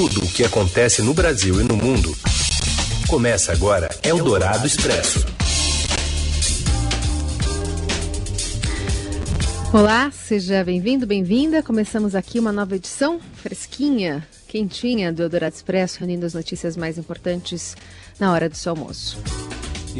Tudo 0.00 0.24
o 0.24 0.28
que 0.28 0.44
acontece 0.44 1.02
no 1.02 1.12
Brasil 1.12 1.60
e 1.60 1.64
no 1.64 1.76
mundo. 1.76 2.16
Começa 3.08 3.50
agora 3.50 3.88
Eldorado 4.00 4.64
Expresso. 4.64 5.26
Olá, 9.72 10.08
seja 10.12 10.62
bem-vindo, 10.62 11.04
bem-vinda. 11.04 11.64
Começamos 11.64 12.14
aqui 12.14 12.38
uma 12.38 12.52
nova 12.52 12.76
edição 12.76 13.18
fresquinha, 13.42 14.24
quentinha 14.46 15.12
do 15.12 15.24
Eldorado 15.24 15.56
Expresso, 15.56 15.98
reunindo 15.98 16.24
as 16.24 16.34
notícias 16.34 16.76
mais 16.76 16.96
importantes 16.96 17.76
na 18.20 18.30
hora 18.30 18.48
do 18.48 18.56
seu 18.56 18.70
almoço. 18.70 19.18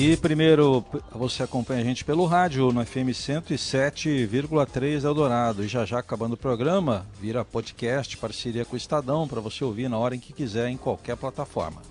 E 0.00 0.16
primeiro, 0.16 0.84
você 1.10 1.42
acompanha 1.42 1.80
a 1.80 1.84
gente 1.84 2.04
pelo 2.04 2.24
rádio 2.24 2.70
no 2.70 2.86
FM 2.86 3.10
107,3 3.10 5.02
Eldorado. 5.02 5.64
E 5.64 5.66
já 5.66 5.84
já 5.84 5.98
acabando 5.98 6.34
o 6.34 6.36
programa, 6.36 7.04
vira 7.20 7.44
podcast, 7.44 8.16
parceria 8.16 8.64
com 8.64 8.74
o 8.74 8.76
Estadão, 8.76 9.26
para 9.26 9.40
você 9.40 9.64
ouvir 9.64 9.90
na 9.90 9.98
hora 9.98 10.14
em 10.14 10.20
que 10.20 10.32
quiser, 10.32 10.68
em 10.68 10.76
qualquer 10.76 11.16
plataforma. 11.16 11.82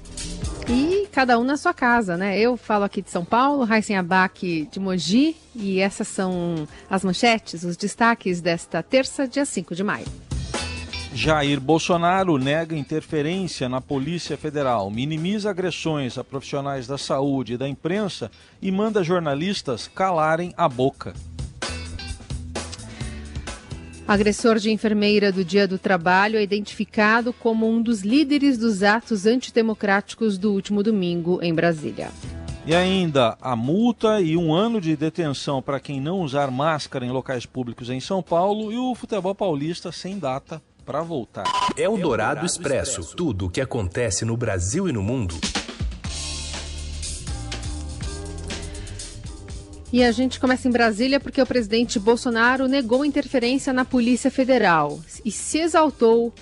E 0.70 1.06
cada 1.12 1.38
um 1.38 1.44
na 1.44 1.58
sua 1.58 1.74
casa, 1.74 2.16
né? 2.16 2.40
Eu 2.40 2.56
falo 2.56 2.86
aqui 2.86 3.02
de 3.02 3.12
São 3.12 3.26
Paulo, 3.26 3.66
Raíssen 3.66 3.98
Abac 3.98 4.70
de 4.72 4.80
Mogi, 4.80 5.36
e 5.54 5.82
essas 5.82 6.08
são 6.08 6.66
as 6.90 7.04
manchetes, 7.04 7.66
os 7.66 7.76
destaques 7.76 8.40
desta 8.40 8.82
terça, 8.82 9.28
dia 9.28 9.44
5 9.44 9.76
de 9.76 9.84
maio. 9.84 10.27
Jair 11.20 11.60
Bolsonaro 11.60 12.38
nega 12.38 12.78
interferência 12.78 13.68
na 13.68 13.82
Polícia 13.82 14.38
Federal, 14.38 14.92
minimiza 14.92 15.50
agressões 15.50 16.16
a 16.16 16.24
profissionais 16.24 16.86
da 16.86 16.96
saúde 16.96 17.54
e 17.54 17.58
da 17.58 17.68
imprensa 17.68 18.30
e 18.62 18.72
manda 18.72 19.04
jornalistas 19.04 19.88
calarem 19.88 20.54
a 20.56 20.70
boca. 20.70 21.16
Agressor 24.08 24.60
de 24.60 24.70
enfermeira 24.70 25.32
do 25.32 25.44
Dia 25.44 25.68
do 25.68 25.80
Trabalho 25.80 26.38
é 26.38 26.44
identificado 26.44 27.34
como 27.34 27.68
um 27.68 27.82
dos 27.82 28.02
líderes 28.02 28.56
dos 28.56 28.84
atos 28.84 29.26
antidemocráticos 29.26 30.38
do 30.38 30.54
último 30.54 30.84
domingo 30.84 31.40
em 31.42 31.52
Brasília. 31.52 32.12
E 32.64 32.76
ainda 32.76 33.36
a 33.42 33.56
multa 33.56 34.22
e 34.22 34.38
um 34.38 34.54
ano 34.54 34.80
de 34.80 34.96
detenção 34.96 35.64
para 35.64 35.80
quem 35.80 36.00
não 36.00 36.20
usar 36.20 36.52
máscara 36.52 37.04
em 37.04 37.10
locais 37.10 37.48
públicos 37.48 37.90
em 37.90 38.00
São 38.00 38.22
Paulo 38.22 38.72
e 38.72 38.78
o 38.78 38.94
futebol 38.94 39.34
paulista 39.34 39.92
sem 39.92 40.20
data 40.20 40.62
para 40.88 41.02
voltar. 41.02 41.44
É 41.76 41.90
o 41.90 41.98
Dourado 41.98 42.46
Expresso. 42.46 43.14
Tudo 43.14 43.48
o 43.48 43.50
que 43.50 43.60
acontece 43.60 44.24
no 44.24 44.38
Brasil 44.38 44.88
e 44.88 44.94
no 44.94 45.04
mundo. 45.04 45.36
E 49.92 50.02
a 50.02 50.12
gente 50.14 50.40
começa 50.40 50.66
em 50.66 50.72
Brasília 50.72 51.20
porque 51.20 51.42
o 51.42 51.46
presidente 51.46 52.00
Bolsonaro 52.00 52.70
negou 52.70 53.04
interferência 53.04 53.74
na 53.74 53.84
Polícia 53.84 54.32
Federal 54.32 55.00
e 55.26 55.32
se 55.32 55.60
exaltou, 55.60 56.34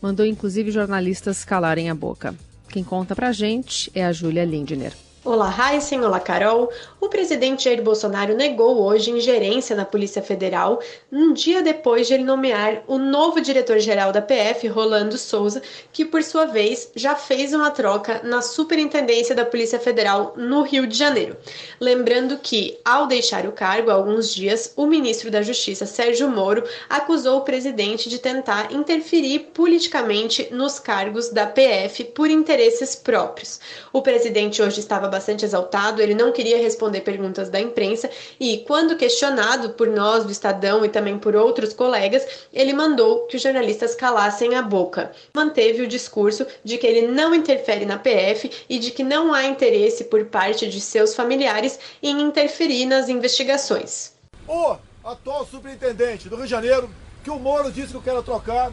mandou 0.00 0.24
inclusive 0.24 0.70
jornalistas 0.70 1.44
calarem 1.44 1.90
a 1.90 1.94
boca. 1.94 2.36
Quem 2.68 2.84
conta 2.84 3.16
pra 3.16 3.32
gente 3.32 3.90
é 3.94 4.04
a 4.04 4.12
Júlia 4.12 4.44
Lindner. 4.44 4.92
Olá, 5.24 5.54
Heisen, 5.56 6.04
olá, 6.04 6.18
Carol. 6.18 6.68
O 7.00 7.08
presidente 7.08 7.66
Jair 7.66 7.80
Bolsonaro 7.80 8.34
negou 8.34 8.82
hoje 8.82 9.12
ingerência 9.12 9.76
na 9.76 9.84
Polícia 9.84 10.20
Federal, 10.20 10.80
um 11.12 11.32
dia 11.32 11.62
depois 11.62 12.08
de 12.08 12.14
ele 12.14 12.24
nomear 12.24 12.82
o 12.88 12.98
novo 12.98 13.40
diretor-geral 13.40 14.10
da 14.10 14.20
PF, 14.20 14.66
Rolando 14.66 15.16
Souza, 15.16 15.62
que, 15.92 16.04
por 16.04 16.24
sua 16.24 16.46
vez, 16.46 16.90
já 16.96 17.14
fez 17.14 17.54
uma 17.54 17.70
troca 17.70 18.20
na 18.24 18.42
Superintendência 18.42 19.32
da 19.32 19.44
Polícia 19.44 19.78
Federal 19.78 20.34
no 20.36 20.62
Rio 20.62 20.88
de 20.88 20.98
Janeiro. 20.98 21.36
Lembrando 21.80 22.38
que, 22.38 22.80
ao 22.84 23.06
deixar 23.06 23.46
o 23.46 23.52
cargo 23.52 23.92
há 23.92 23.94
alguns 23.94 24.34
dias, 24.34 24.72
o 24.76 24.86
ministro 24.86 25.30
da 25.30 25.40
Justiça, 25.40 25.86
Sérgio 25.86 26.28
Moro, 26.28 26.64
acusou 26.90 27.38
o 27.38 27.44
presidente 27.44 28.08
de 28.08 28.18
tentar 28.18 28.72
interferir 28.72 29.50
politicamente 29.54 30.48
nos 30.50 30.80
cargos 30.80 31.28
da 31.28 31.46
PF 31.46 32.06
por 32.06 32.28
interesses 32.28 32.96
próprios. 32.96 33.60
O 33.92 34.02
presidente 34.02 34.60
hoje 34.60 34.80
estava 34.80 35.11
bastante 35.12 35.44
exaltado, 35.44 36.02
ele 36.02 36.14
não 36.14 36.32
queria 36.32 36.58
responder 36.58 37.02
perguntas 37.02 37.48
da 37.48 37.60
imprensa 37.60 38.10
e, 38.40 38.64
quando 38.66 38.96
questionado 38.96 39.70
por 39.74 39.86
nós 39.86 40.24
do 40.24 40.32
Estadão 40.32 40.84
e 40.84 40.88
também 40.88 41.18
por 41.18 41.36
outros 41.36 41.72
colegas, 41.72 42.26
ele 42.52 42.72
mandou 42.72 43.26
que 43.26 43.36
os 43.36 43.42
jornalistas 43.42 43.94
calassem 43.94 44.56
a 44.56 44.62
boca. 44.62 45.12
Manteve 45.32 45.82
o 45.82 45.86
discurso 45.86 46.46
de 46.64 46.78
que 46.78 46.86
ele 46.86 47.06
não 47.06 47.34
interfere 47.34 47.84
na 47.84 47.98
PF 47.98 48.50
e 48.68 48.78
de 48.78 48.90
que 48.90 49.04
não 49.04 49.32
há 49.32 49.44
interesse 49.44 50.04
por 50.04 50.24
parte 50.24 50.66
de 50.68 50.80
seus 50.80 51.14
familiares 51.14 51.78
em 52.02 52.20
interferir 52.20 52.86
nas 52.86 53.08
investigações. 53.08 54.12
O 54.48 54.76
atual 55.04 55.46
superintendente 55.46 56.28
do 56.28 56.36
Rio 56.36 56.44
de 56.46 56.50
Janeiro, 56.50 56.90
que 57.22 57.30
o 57.30 57.38
Moro 57.38 57.70
disse 57.70 57.88
que 57.88 57.96
eu 57.96 58.02
quero 58.02 58.22
trocar 58.22 58.72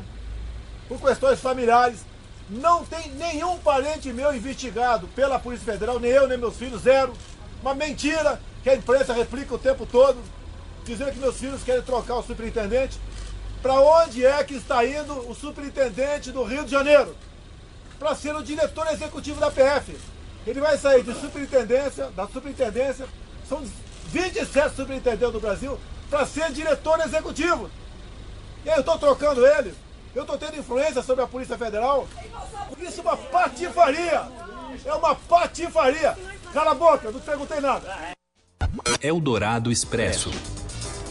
por 0.88 1.00
questões 1.00 1.40
familiares, 1.40 2.00
não 2.50 2.84
tem 2.84 3.12
nenhum 3.12 3.58
parente 3.60 4.12
meu 4.12 4.36
investigado 4.36 5.08
pela 5.10 5.40
Polícia 5.40 5.72
Federal, 5.72 6.00
nem 6.00 6.12
eu, 6.12 6.28
nem 6.28 6.38
meus 6.38 6.58
filhos, 6.58 6.82
zero. 6.82 7.14
Uma 7.62 7.76
mentira 7.76 8.42
que 8.64 8.70
a 8.70 8.76
imprensa 8.76 9.14
replica 9.14 9.54
o 9.54 9.60
tempo 9.60 9.86
todo, 9.86 10.18
dizendo 10.84 11.12
que 11.12 11.20
meus 11.20 11.38
filhos 11.38 11.64
querem 11.64 11.84
trocar 11.84 12.16
o 12.16 12.24
superintendente. 12.24 13.00
Para 13.62 13.80
onde 13.80 14.26
é 14.26 14.44
que 14.44 14.56
está 14.56 14.84
indo 14.86 15.14
o 15.30 15.36
superintendente 15.36 16.32
do 16.32 16.44
Rio 16.44 16.64
de 16.66 16.72
Janeiro? 16.72 17.16
Para 18.00 18.16
ser 18.16 18.36
o 18.36 18.42
diretor 18.42 18.88
executivo 18.88 19.40
da 19.40 19.52
PF. 19.52 19.96
Ele 20.48 20.62
vai 20.62 20.78
sair 20.78 21.04
de 21.04 21.14
superintendência, 21.14 22.06
da 22.12 22.26
superintendência, 22.28 23.06
são 23.48 23.62
27 24.08 24.76
superintendentes 24.76 25.34
do 25.34 25.40
Brasil, 25.40 25.78
para 26.10 26.26
ser 26.26 26.52
diretor 26.52 27.00
executivo. 27.02 27.70
E 28.66 28.70
aí 28.70 28.78
eu 28.78 28.80
estou 28.80 28.98
trocando 28.98 29.46
ele 29.46 29.74
eu 30.20 30.24
estou 30.24 30.38
tendo 30.38 30.60
influência 30.60 31.02
sobre 31.02 31.24
a 31.24 31.28
Polícia 31.28 31.58
Federal. 31.58 32.06
Isso 32.78 33.00
é 33.00 33.04
uma 33.04 33.18
patifaria. 33.18 34.28
É 34.86 34.94
uma 34.94 35.16
patifaria. 35.16 36.18
Cala 36.54 36.72
a 36.72 36.76
boca, 36.76 37.10
não 37.10 37.20
perguntei 37.22 37.62
nada. 37.62 38.14
É 39.02 39.14
o 39.14 39.20
Dourado 39.20 39.72
Expresso. 39.72 40.30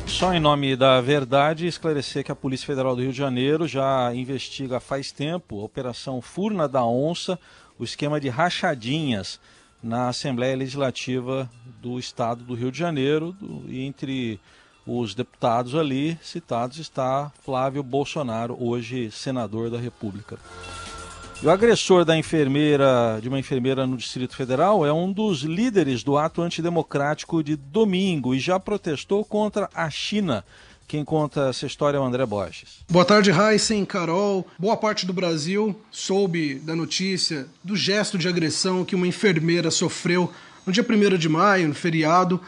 Só 0.07 0.35
em 0.35 0.41
nome 0.41 0.77
da 0.77 1.01
verdade, 1.01 1.67
esclarecer 1.67 2.23
que 2.23 2.33
a 2.33 2.37
Polícia 2.37 2.67
Federal 2.67 2.95
do 2.95 3.03
Rio 3.03 3.13
de 3.13 3.19
Janeiro 3.19 3.67
já 3.67 4.15
investiga 4.15 4.79
faz 4.79 5.11
tempo 5.11 5.61
a 5.61 5.65
Operação 5.65 6.21
Furna 6.21 6.69
da 6.69 6.85
Onça, 6.85 7.39
o 7.79 7.85
esquema 7.85 8.21
de 8.21 8.29
rachadinhas 8.29 9.41
na 9.83 10.09
Assembleia 10.09 10.57
Legislativa 10.57 11.49
do 11.81 11.99
Estado 11.99 12.45
do 12.45 12.55
Rio 12.55 12.71
de 12.71 12.79
Janeiro, 12.79 13.33
do, 13.33 13.65
entre 13.73 14.41
os 14.89 15.15
deputados 15.15 15.75
ali 15.75 16.19
citados 16.23 16.79
está 16.79 17.31
Flávio 17.45 17.83
Bolsonaro, 17.83 18.57
hoje 18.59 19.11
senador 19.11 19.69
da 19.69 19.79
República. 19.79 20.39
E 21.43 21.47
o 21.47 21.51
agressor 21.51 22.07
da 22.07 22.17
enfermeira, 22.17 23.21
de 23.21 23.29
uma 23.29 23.39
enfermeira 23.39 23.87
no 23.87 23.99
Distrito 23.99 24.35
Federal, 24.35 24.85
é 24.87 24.93
um 24.93 25.13
dos 25.13 25.43
líderes 25.43 26.03
do 26.03 26.17
ato 26.17 26.41
antidemocrático 26.41 27.45
de 27.45 27.55
domingo 27.55 28.35
e 28.35 28.41
já 28.41 28.59
protestou 28.59 29.25
contra 29.25 29.69
a 29.75 29.91
China. 29.91 30.43
Quem 30.89 31.05
conta 31.05 31.51
essa 31.51 31.67
história 31.67 31.99
é 31.99 32.01
o 32.01 32.05
André 32.05 32.25
Borges. 32.25 32.79
Boa 32.89 33.05
tarde, 33.05 33.31
Heisen, 33.31 33.85
Carol. 33.85 34.49
Boa 34.59 34.77
parte 34.77 35.05
do 35.05 35.13
Brasil 35.13 35.79
soube 35.91 36.55
da 36.55 36.75
notícia 36.75 37.47
do 37.63 37.77
gesto 37.77 38.17
de 38.17 38.27
agressão 38.27 38.87
que 38.87 38.97
uma 38.97 39.07
enfermeira 39.07 39.71
sofreu 39.71 40.33
no 40.67 40.73
dia 40.73 40.85
1 40.85 41.19
de 41.19 41.29
maio, 41.29 41.69
no 41.69 41.75
feriado, 41.75 42.41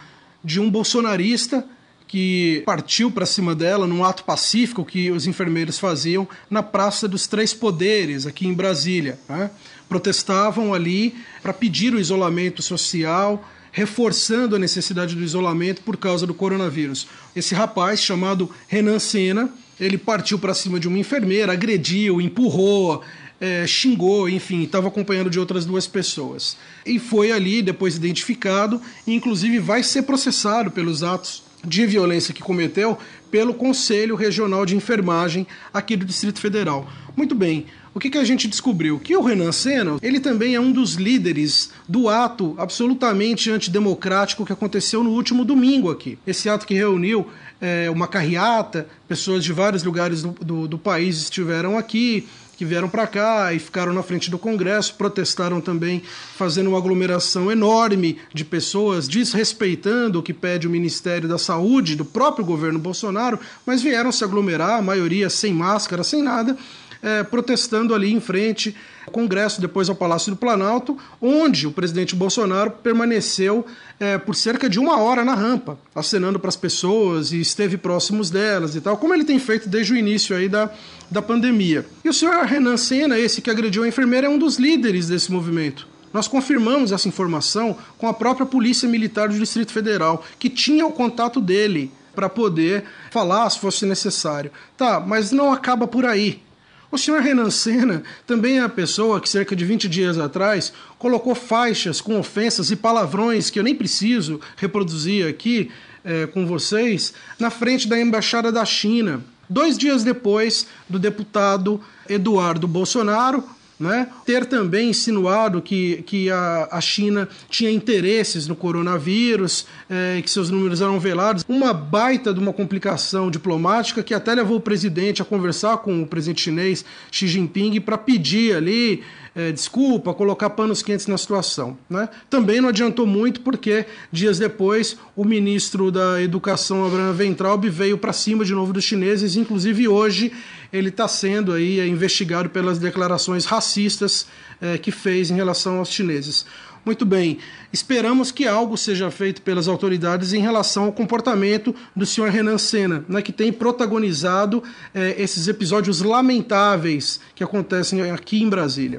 de 0.42 0.58
um 0.58 0.70
bolsonarista 0.70 1.64
que 2.10 2.64
partiu 2.66 3.08
para 3.08 3.24
cima 3.24 3.54
dela 3.54 3.86
num 3.86 4.04
ato 4.04 4.24
pacífico 4.24 4.84
que 4.84 5.12
os 5.12 5.28
enfermeiros 5.28 5.78
faziam 5.78 6.26
na 6.50 6.60
Praça 6.60 7.06
dos 7.06 7.28
Três 7.28 7.54
Poderes, 7.54 8.26
aqui 8.26 8.48
em 8.48 8.52
Brasília. 8.52 9.16
Né? 9.28 9.48
Protestavam 9.88 10.74
ali 10.74 11.14
para 11.40 11.52
pedir 11.52 11.94
o 11.94 12.00
isolamento 12.00 12.62
social, 12.62 13.48
reforçando 13.70 14.56
a 14.56 14.58
necessidade 14.58 15.14
do 15.14 15.22
isolamento 15.22 15.82
por 15.82 15.96
causa 15.96 16.26
do 16.26 16.34
coronavírus. 16.34 17.06
Esse 17.34 17.54
rapaz, 17.54 18.02
chamado 18.02 18.50
Renan 18.66 18.98
Sena, 18.98 19.48
ele 19.78 19.96
partiu 19.96 20.36
para 20.36 20.52
cima 20.52 20.80
de 20.80 20.88
uma 20.88 20.98
enfermeira, 20.98 21.52
agrediu, 21.52 22.20
empurrou, 22.20 23.04
é, 23.40 23.64
xingou, 23.68 24.28
enfim, 24.28 24.64
estava 24.64 24.88
acompanhado 24.88 25.30
de 25.30 25.38
outras 25.38 25.64
duas 25.64 25.86
pessoas. 25.86 26.56
E 26.84 26.98
foi 26.98 27.30
ali 27.30 27.62
depois 27.62 27.94
identificado 27.94 28.82
e, 29.06 29.14
inclusive, 29.14 29.60
vai 29.60 29.84
ser 29.84 30.02
processado 30.02 30.72
pelos 30.72 31.04
atos 31.04 31.48
de 31.64 31.86
violência 31.86 32.34
que 32.34 32.42
cometeu 32.42 32.98
pelo 33.30 33.54
Conselho 33.54 34.16
Regional 34.16 34.66
de 34.66 34.76
Enfermagem 34.76 35.46
aqui 35.72 35.96
do 35.96 36.04
Distrito 36.04 36.40
Federal. 36.40 36.90
Muito 37.16 37.34
bem, 37.34 37.66
o 37.94 37.98
que, 37.98 38.10
que 38.10 38.18
a 38.18 38.24
gente 38.24 38.46
descobriu? 38.46 38.98
Que 38.98 39.16
o 39.16 39.22
Renan 39.22 39.52
Senna, 39.52 39.98
ele 40.02 40.20
também 40.20 40.54
é 40.54 40.60
um 40.60 40.70
dos 40.70 40.94
líderes 40.94 41.70
do 41.88 42.08
ato 42.08 42.54
absolutamente 42.56 43.50
antidemocrático 43.50 44.46
que 44.46 44.52
aconteceu 44.52 45.02
no 45.02 45.10
último 45.10 45.44
domingo 45.44 45.90
aqui. 45.90 46.18
Esse 46.26 46.48
ato 46.48 46.66
que 46.66 46.74
reuniu 46.74 47.26
é, 47.60 47.90
uma 47.90 48.06
carreata, 48.06 48.88
pessoas 49.08 49.44
de 49.44 49.52
vários 49.52 49.82
lugares 49.82 50.22
do, 50.22 50.30
do, 50.30 50.68
do 50.68 50.78
país 50.78 51.18
estiveram 51.18 51.76
aqui, 51.76 52.28
que 52.60 52.64
vieram 52.66 52.90
para 52.90 53.06
cá 53.06 53.54
e 53.54 53.58
ficaram 53.58 53.90
na 53.90 54.02
frente 54.02 54.30
do 54.30 54.38
Congresso, 54.38 54.94
protestaram 54.96 55.62
também, 55.62 56.02
fazendo 56.36 56.68
uma 56.68 56.76
aglomeração 56.76 57.50
enorme 57.50 58.18
de 58.34 58.44
pessoas, 58.44 59.08
desrespeitando 59.08 60.18
o 60.18 60.22
que 60.22 60.34
pede 60.34 60.66
o 60.66 60.70
Ministério 60.70 61.26
da 61.26 61.38
Saúde, 61.38 61.96
do 61.96 62.04
próprio 62.04 62.44
governo 62.44 62.78
Bolsonaro, 62.78 63.40
mas 63.64 63.80
vieram 63.80 64.12
se 64.12 64.22
aglomerar, 64.24 64.78
a 64.78 64.82
maioria 64.82 65.30
sem 65.30 65.54
máscara, 65.54 66.04
sem 66.04 66.22
nada. 66.22 66.54
É, 67.02 67.22
protestando 67.22 67.94
ali 67.94 68.12
em 68.12 68.20
frente 68.20 68.74
ao 69.06 69.12
Congresso, 69.12 69.60
depois 69.60 69.88
ao 69.88 69.94
Palácio 69.94 70.30
do 70.30 70.36
Planalto, 70.36 70.96
onde 71.20 71.66
o 71.66 71.72
presidente 71.72 72.14
Bolsonaro 72.14 72.70
permaneceu 72.70 73.64
é, 73.98 74.18
por 74.18 74.34
cerca 74.34 74.68
de 74.68 74.78
uma 74.78 74.98
hora 74.98 75.24
na 75.24 75.34
rampa, 75.34 75.78
acenando 75.94 76.38
para 76.38 76.48
as 76.48 76.56
pessoas 76.56 77.32
e 77.32 77.40
esteve 77.40 77.76
próximos 77.76 78.30
delas 78.30 78.74
e 78.74 78.80
tal, 78.80 78.96
como 78.96 79.14
ele 79.14 79.24
tem 79.24 79.38
feito 79.38 79.68
desde 79.68 79.92
o 79.92 79.96
início 79.96 80.36
aí 80.36 80.48
da, 80.48 80.70
da 81.10 81.22
pandemia. 81.22 81.86
E 82.04 82.08
o 82.08 82.14
senhor 82.14 82.44
Renan 82.44 82.76
Senna, 82.76 83.18
esse 83.18 83.40
que 83.40 83.50
agrediu 83.50 83.82
a 83.82 83.88
enfermeira, 83.88 84.26
é 84.26 84.30
um 84.30 84.38
dos 84.38 84.56
líderes 84.56 85.08
desse 85.08 85.30
movimento. 85.32 85.88
Nós 86.12 86.26
confirmamos 86.26 86.90
essa 86.90 87.08
informação 87.08 87.76
com 87.96 88.08
a 88.08 88.14
própria 88.14 88.44
Polícia 88.44 88.88
Militar 88.88 89.28
do 89.28 89.38
Distrito 89.38 89.72
Federal, 89.72 90.24
que 90.38 90.48
tinha 90.48 90.84
o 90.84 90.92
contato 90.92 91.40
dele 91.40 91.92
para 92.14 92.28
poder 92.28 92.84
falar 93.10 93.48
se 93.48 93.60
fosse 93.60 93.86
necessário. 93.86 94.50
Tá, 94.76 94.98
mas 94.98 95.30
não 95.30 95.52
acaba 95.52 95.86
por 95.86 96.04
aí. 96.04 96.42
O 96.92 96.98
senhor 96.98 97.20
Renan 97.22 97.50
Senna 97.50 98.02
também 98.26 98.58
é 98.58 98.62
a 98.62 98.68
pessoa 98.68 99.20
que, 99.20 99.28
cerca 99.28 99.54
de 99.54 99.64
20 99.64 99.88
dias 99.88 100.18
atrás, 100.18 100.72
colocou 100.98 101.36
faixas 101.36 102.00
com 102.00 102.18
ofensas 102.18 102.70
e 102.70 102.76
palavrões 102.76 103.48
que 103.48 103.60
eu 103.60 103.62
nem 103.62 103.74
preciso 103.74 104.40
reproduzir 104.56 105.28
aqui 105.28 105.70
é, 106.04 106.26
com 106.26 106.46
vocês, 106.46 107.14
na 107.38 107.48
frente 107.48 107.86
da 107.86 108.00
Embaixada 108.00 108.50
da 108.50 108.64
China. 108.64 109.22
Dois 109.48 109.78
dias 109.78 110.02
depois 110.02 110.66
do 110.88 110.98
deputado 110.98 111.80
Eduardo 112.08 112.66
Bolsonaro 112.66 113.44
né? 113.80 114.08
Ter 114.26 114.44
também 114.44 114.90
insinuado 114.90 115.62
que, 115.62 116.02
que 116.02 116.30
a, 116.30 116.68
a 116.70 116.80
China 116.82 117.26
tinha 117.48 117.70
interesses 117.70 118.46
no 118.46 118.54
coronavírus, 118.54 119.66
é, 119.88 120.20
que 120.20 120.30
seus 120.30 120.50
números 120.50 120.82
eram 120.82 121.00
velados. 121.00 121.42
Uma 121.48 121.72
baita 121.72 122.34
de 122.34 122.38
uma 122.38 122.52
complicação 122.52 123.30
diplomática 123.30 124.02
que 124.02 124.12
até 124.12 124.34
levou 124.34 124.58
o 124.58 124.60
presidente 124.60 125.22
a 125.22 125.24
conversar 125.24 125.78
com 125.78 126.02
o 126.02 126.06
presidente 126.06 126.42
chinês 126.42 126.84
Xi 127.10 127.26
Jinping 127.26 127.80
para 127.80 127.96
pedir 127.96 128.54
ali 128.54 129.02
é, 129.34 129.52
desculpa, 129.52 130.12
colocar 130.12 130.50
panos 130.50 130.82
quentes 130.82 131.06
na 131.06 131.16
situação. 131.16 131.78
Né? 131.88 132.08
Também 132.28 132.60
não 132.60 132.68
adiantou 132.68 133.06
muito 133.06 133.40
porque 133.40 133.86
dias 134.10 134.38
depois 134.38 134.96
o 135.14 135.24
ministro 135.24 135.90
da 135.90 136.20
Educação, 136.20 136.84
Abraham 136.84 137.12
Ventralb, 137.12 137.68
veio 137.68 137.96
para 137.96 138.12
cima 138.12 138.44
de 138.44 138.52
novo 138.52 138.72
dos 138.72 138.84
chineses, 138.84 139.36
inclusive 139.36 139.88
hoje 139.88 140.32
ele 140.72 140.88
está 140.88 141.08
sendo 141.08 141.52
aí 141.52 141.80
é, 141.80 141.86
investigado 141.86 142.50
pelas 142.50 142.78
declarações 142.78 143.44
racistas 143.44 144.26
é, 144.60 144.78
que 144.78 144.90
fez 144.90 145.30
em 145.30 145.34
relação 145.34 145.78
aos 145.78 145.90
chineses. 145.90 146.44
Muito 146.84 147.04
bem, 147.04 147.38
esperamos 147.70 148.32
que 148.32 148.46
algo 148.46 148.76
seja 148.76 149.10
feito 149.10 149.42
pelas 149.42 149.68
autoridades 149.68 150.32
em 150.32 150.40
relação 150.40 150.84
ao 150.84 150.92
comportamento 150.92 151.74
do 151.94 152.06
senhor 152.06 152.30
Renan 152.30 152.56
Senna, 152.56 153.04
né, 153.06 153.20
que 153.20 153.32
tem 153.32 153.52
protagonizado 153.52 154.62
é, 154.94 155.14
esses 155.18 155.46
episódios 155.46 156.00
lamentáveis 156.00 157.20
que 157.34 157.44
acontecem 157.44 158.10
aqui 158.10 158.42
em 158.42 158.48
Brasília. 158.48 158.98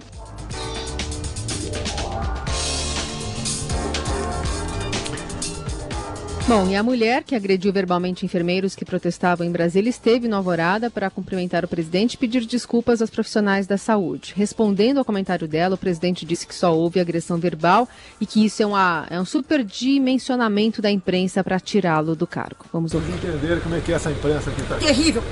Bom, 6.52 6.68
e 6.68 6.76
a 6.76 6.84
mulher 6.84 7.24
que 7.24 7.34
agrediu 7.34 7.72
verbalmente 7.72 8.26
enfermeiros 8.26 8.76
que 8.76 8.84
protestavam 8.84 9.48
em 9.48 9.52
Brasília 9.54 9.90
esteve 9.90 10.28
no 10.28 10.36
Alvorada 10.36 10.90
para 10.90 11.10
cumprimentar 11.10 11.64
o 11.64 11.68
presidente 11.68 12.16
e 12.16 12.18
pedir 12.18 12.46
desculpas 12.46 13.00
aos 13.00 13.10
profissionais 13.10 13.68
da 13.68 13.78
saúde. 13.78 14.34
Respondendo 14.36 14.98
ao 14.98 15.06
comentário 15.06 15.48
dela, 15.48 15.76
o 15.76 15.78
presidente 15.78 16.26
disse 16.26 16.46
que 16.46 16.54
só 16.54 16.76
houve 16.76 17.00
agressão 17.00 17.38
verbal 17.38 17.88
e 18.20 18.26
que 18.26 18.44
isso 18.44 18.62
é, 18.62 18.66
uma, 18.66 19.08
é 19.10 19.18
um 19.18 19.24
superdimensionamento 19.24 20.82
da 20.82 20.92
imprensa 20.92 21.42
para 21.42 21.58
tirá-lo 21.58 22.18
do 22.18 22.28
cargo. 22.28 22.66
Vamos 22.74 22.94
ouvir. 22.94 23.14
entender 23.14 23.62
como 23.62 23.76
é 23.76 23.80
que 23.80 23.94
é 23.94 23.96
essa 23.96 24.12
imprensa 24.12 24.50
aqui 24.50 24.62
está. 24.62 24.76
Terrível, 24.76 25.24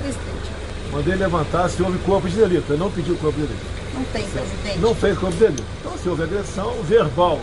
presidente. 0.00 0.52
Mandei 0.90 1.16
levantar 1.16 1.68
se 1.68 1.82
houve 1.82 1.98
corpo 1.98 2.26
de 2.30 2.36
delito. 2.36 2.72
Eu 2.72 2.78
não 2.78 2.90
pedi 2.90 3.12
o 3.12 3.16
corpo 3.18 3.38
de 3.38 3.46
delito. 3.46 3.66
Não 3.92 4.04
tem, 4.04 4.24
presidente. 4.24 4.78
Não 4.78 4.94
fez 4.94 5.18
corpo 5.18 5.36
de 5.36 5.44
delito. 5.44 5.64
Então, 5.80 5.98
se 5.98 6.08
houve 6.08 6.22
agressão 6.22 6.82
verbal 6.84 7.38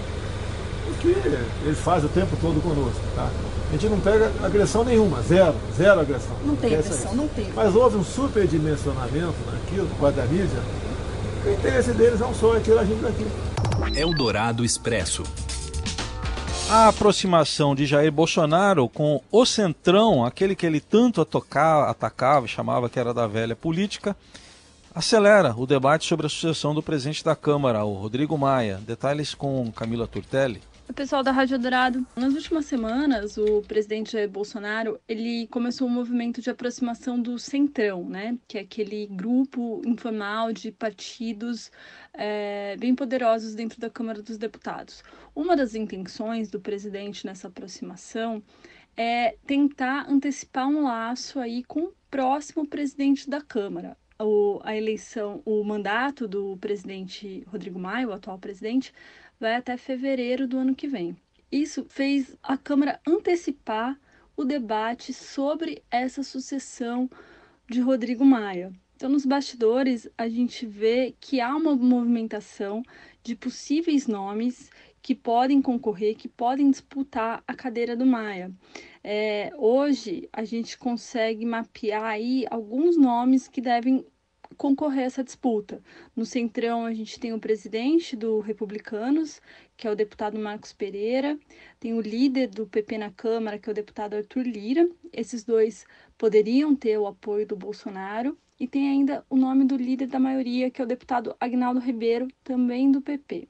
que 1.00 1.08
ele 1.08 1.76
faz 1.76 2.04
o 2.04 2.10
tempo 2.10 2.36
todo 2.42 2.62
conosco. 2.62 3.02
Tá? 3.16 3.30
A 3.70 3.72
gente 3.72 3.88
não 3.88 4.00
pega 4.00 4.32
agressão 4.44 4.84
nenhuma, 4.84 5.22
zero, 5.22 5.56
zero 5.78 6.00
agressão. 6.00 6.36
Não 6.44 6.56
tem 6.56 6.76
agressão, 6.76 7.16
não 7.16 7.28
tem. 7.28 7.52
Mas 7.56 7.76
houve 7.76 7.98
um 7.98 8.04
superdimensionamento 8.04 9.36
naquilo, 9.52 9.88
com 10.00 10.06
a 10.06 10.12
da 10.12 10.26
mídia, 10.26 10.60
o 11.46 11.52
interesse 11.52 11.94
deles 11.94 12.20
não 12.20 12.34
só 12.34 12.58
é 12.58 12.60
tirar 12.60 12.82
a 12.82 12.86
gente 12.86 13.02
daqui. 13.02 13.26
Eldorado 13.96 14.66
Expresso. 14.66 15.24
A 16.70 16.88
aproximação 16.88 17.74
de 17.74 17.86
Jair 17.86 18.12
Bolsonaro 18.12 18.88
com 18.88 19.22
o 19.32 19.46
Centrão, 19.46 20.24
aquele 20.24 20.56
que 20.56 20.66
ele 20.66 20.80
tanto 20.80 21.22
atacava, 21.22 21.90
atacava, 21.90 22.48
chamava 22.48 22.90
que 22.90 23.00
era 23.00 23.12
da 23.14 23.26
velha 23.26 23.56
política, 23.56 24.16
acelera 24.94 25.54
o 25.56 25.66
debate 25.66 26.06
sobre 26.06 26.26
a 26.26 26.30
sucessão 26.30 26.74
do 26.74 26.84
presidente 26.84 27.24
da 27.24 27.36
Câmara, 27.36 27.84
o 27.86 27.94
Rodrigo 27.94 28.38
Maia. 28.38 28.78
Detalhes 28.86 29.34
com 29.34 29.72
Camila 29.72 30.08
Turtelli. 30.08 30.62
O 30.90 30.94
pessoal 30.94 31.22
da 31.22 31.32
Rádio 31.32 31.60
Dourado, 31.60 32.04
nas 32.16 32.34
últimas 32.34 32.66
semanas, 32.66 33.38
o 33.38 33.62
presidente 33.62 34.26
Bolsonaro, 34.26 35.00
ele 35.08 35.46
começou 35.48 35.88
um 35.88 35.92
movimento 35.92 36.42
de 36.42 36.50
aproximação 36.50 37.22
do 37.22 37.38
Centrão, 37.38 38.10
né? 38.10 38.36
Que 38.48 38.58
é 38.58 38.62
aquele 38.62 39.06
grupo 39.06 39.84
informal 39.86 40.52
de 40.52 40.72
partidos 40.72 41.72
é, 42.12 42.76
bem 42.80 42.96
poderosos 42.96 43.54
dentro 43.54 43.80
da 43.80 43.88
Câmara 43.88 44.24
dos 44.24 44.40
Deputados. 44.40 45.04
Uma 45.36 45.56
das 45.56 45.76
intenções 45.76 46.50
do 46.50 46.60
presidente 46.60 47.24
nessa 47.24 47.50
aproximação 47.50 48.42
é 48.98 49.36
tentar 49.46 50.10
antecipar 50.10 50.68
um 50.68 50.86
laço 50.86 51.40
aí 51.40 51.64
com 51.64 51.82
o 51.82 51.94
próximo 52.10 52.68
presidente 52.68 53.30
da 53.30 53.42
Câmara. 53.42 53.96
O, 54.22 54.60
a 54.64 54.76
eleição, 54.76 55.42
o 55.46 55.64
mandato 55.64 56.28
do 56.28 56.58
presidente 56.58 57.44
Rodrigo 57.48 57.80
Maia, 57.80 58.08
o 58.08 58.12
atual 58.12 58.38
presidente, 58.38 58.94
vai 59.40 59.56
até 59.56 59.78
fevereiro 59.78 60.46
do 60.46 60.58
ano 60.58 60.76
que 60.76 60.88
vem. 60.88 61.16
Isso 61.50 61.86
fez 61.90 62.36
a 62.44 62.58
Câmara 62.58 63.00
antecipar 63.08 63.98
o 64.36 64.44
debate 64.44 65.14
sobre 65.14 65.82
essa 65.90 66.22
sucessão 66.22 67.10
de 67.70 67.80
Rodrigo 67.80 68.26
Maia. 68.26 68.74
Então, 68.96 69.10
nos 69.10 69.26
bastidores, 69.26 70.10
a 70.18 70.28
gente 70.28 70.66
vê 70.66 71.16
que 71.22 71.40
há 71.40 71.56
uma 71.56 71.74
movimentação 71.74 72.84
de 73.24 73.34
possíveis 73.34 74.08
nomes 74.08 74.70
que 75.02 75.16
podem 75.16 75.62
concorrer, 75.62 76.16
que 76.16 76.28
podem 76.28 76.70
disputar 76.70 77.44
a 77.48 77.54
cadeira 77.54 77.96
do 77.96 78.06
Maia. 78.06 78.52
É, 79.04 79.52
hoje, 79.58 80.30
a 80.34 80.44
gente 80.44 80.78
consegue 80.78 81.46
mapear 81.46 82.04
aí 82.04 82.46
alguns 82.50 82.98
nomes 82.98 83.48
que 83.48 83.62
devem 83.62 84.06
concorrer 84.58 85.04
a 85.04 85.06
essa 85.06 85.24
disputa. 85.24 85.82
No 86.16 86.26
Centrão, 86.26 86.86
a 86.86 86.94
gente 86.94 87.20
tem 87.20 87.34
o 87.34 87.40
presidente 87.40 88.16
do 88.16 88.40
Republicanos, 88.40 89.42
que 89.78 89.88
é 89.88 89.92
o 89.92 89.96
deputado 89.96 90.38
Marcos 90.38 90.74
Pereira, 90.74 91.40
tem 91.80 91.94
o 91.94 92.02
líder 92.02 92.48
do 92.50 92.68
PP 92.68 92.98
na 92.98 93.12
Câmara, 93.12 93.58
que 93.58 93.70
é 93.70 93.72
o 93.72 93.76
deputado 93.76 94.16
Arthur 94.16 94.46
Lira. 94.46 94.90
Esses 95.14 95.44
dois 95.44 95.86
poderiam 96.18 96.76
ter 96.76 96.98
o 96.98 97.08
apoio 97.08 97.48
do 97.48 97.56
Bolsonaro. 97.56 98.38
E 98.60 98.68
tem 98.68 98.90
ainda 98.90 99.26
o 99.30 99.38
nome 99.38 99.64
do 99.64 99.78
líder 99.78 100.08
da 100.08 100.20
maioria, 100.20 100.70
que 100.70 100.82
é 100.82 100.84
o 100.84 100.88
deputado 100.88 101.34
Agnaldo 101.40 101.80
Ribeiro, 101.80 102.28
também 102.44 102.92
do 102.92 103.02
PP. 103.02 103.48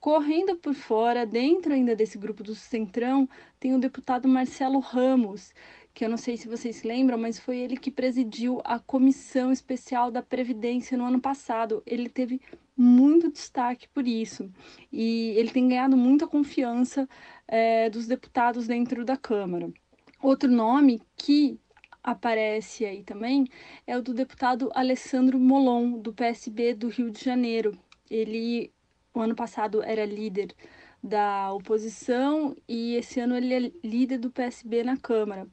Correndo 0.00 0.56
por 0.56 0.72
fora, 0.72 1.26
dentro 1.26 1.74
ainda 1.74 1.94
desse 1.94 2.16
grupo 2.16 2.42
do 2.42 2.54
Centrão, 2.54 3.28
tem 3.60 3.74
o 3.74 3.78
deputado 3.78 4.26
Marcelo 4.26 4.78
Ramos, 4.78 5.52
que 5.92 6.02
eu 6.02 6.08
não 6.08 6.16
sei 6.16 6.38
se 6.38 6.48
vocês 6.48 6.82
lembram, 6.82 7.18
mas 7.18 7.38
foi 7.38 7.58
ele 7.58 7.76
que 7.76 7.90
presidiu 7.90 8.62
a 8.64 8.78
Comissão 8.78 9.52
Especial 9.52 10.10
da 10.10 10.22
Previdência 10.22 10.96
no 10.96 11.04
ano 11.04 11.20
passado. 11.20 11.82
Ele 11.84 12.08
teve 12.08 12.40
muito 12.74 13.30
destaque 13.30 13.86
por 13.88 14.08
isso 14.08 14.50
e 14.90 15.34
ele 15.36 15.50
tem 15.50 15.68
ganhado 15.68 15.98
muita 15.98 16.26
confiança 16.26 17.06
é, 17.46 17.90
dos 17.90 18.06
deputados 18.06 18.66
dentro 18.66 19.04
da 19.04 19.18
Câmara. 19.18 19.70
Outro 20.22 20.50
nome 20.50 21.02
que 21.14 21.60
aparece 22.02 22.86
aí 22.86 23.02
também 23.02 23.46
é 23.86 23.98
o 23.98 24.02
do 24.02 24.14
deputado 24.14 24.70
Alessandro 24.74 25.38
Molon, 25.38 25.98
do 25.98 26.12
PSB 26.12 26.74
do 26.74 26.88
Rio 26.88 27.10
de 27.10 27.22
Janeiro. 27.22 27.76
Ele, 28.10 28.72
o 29.14 29.20
ano 29.20 29.34
passado, 29.34 29.82
era 29.82 30.04
líder 30.04 30.54
da 31.02 31.52
oposição 31.52 32.54
e 32.68 32.94
esse 32.94 33.20
ano 33.20 33.36
ele 33.36 33.54
é 33.54 33.72
líder 33.86 34.18
do 34.18 34.30
PSB 34.30 34.84
na 34.84 34.96
Câmara. 34.96 35.46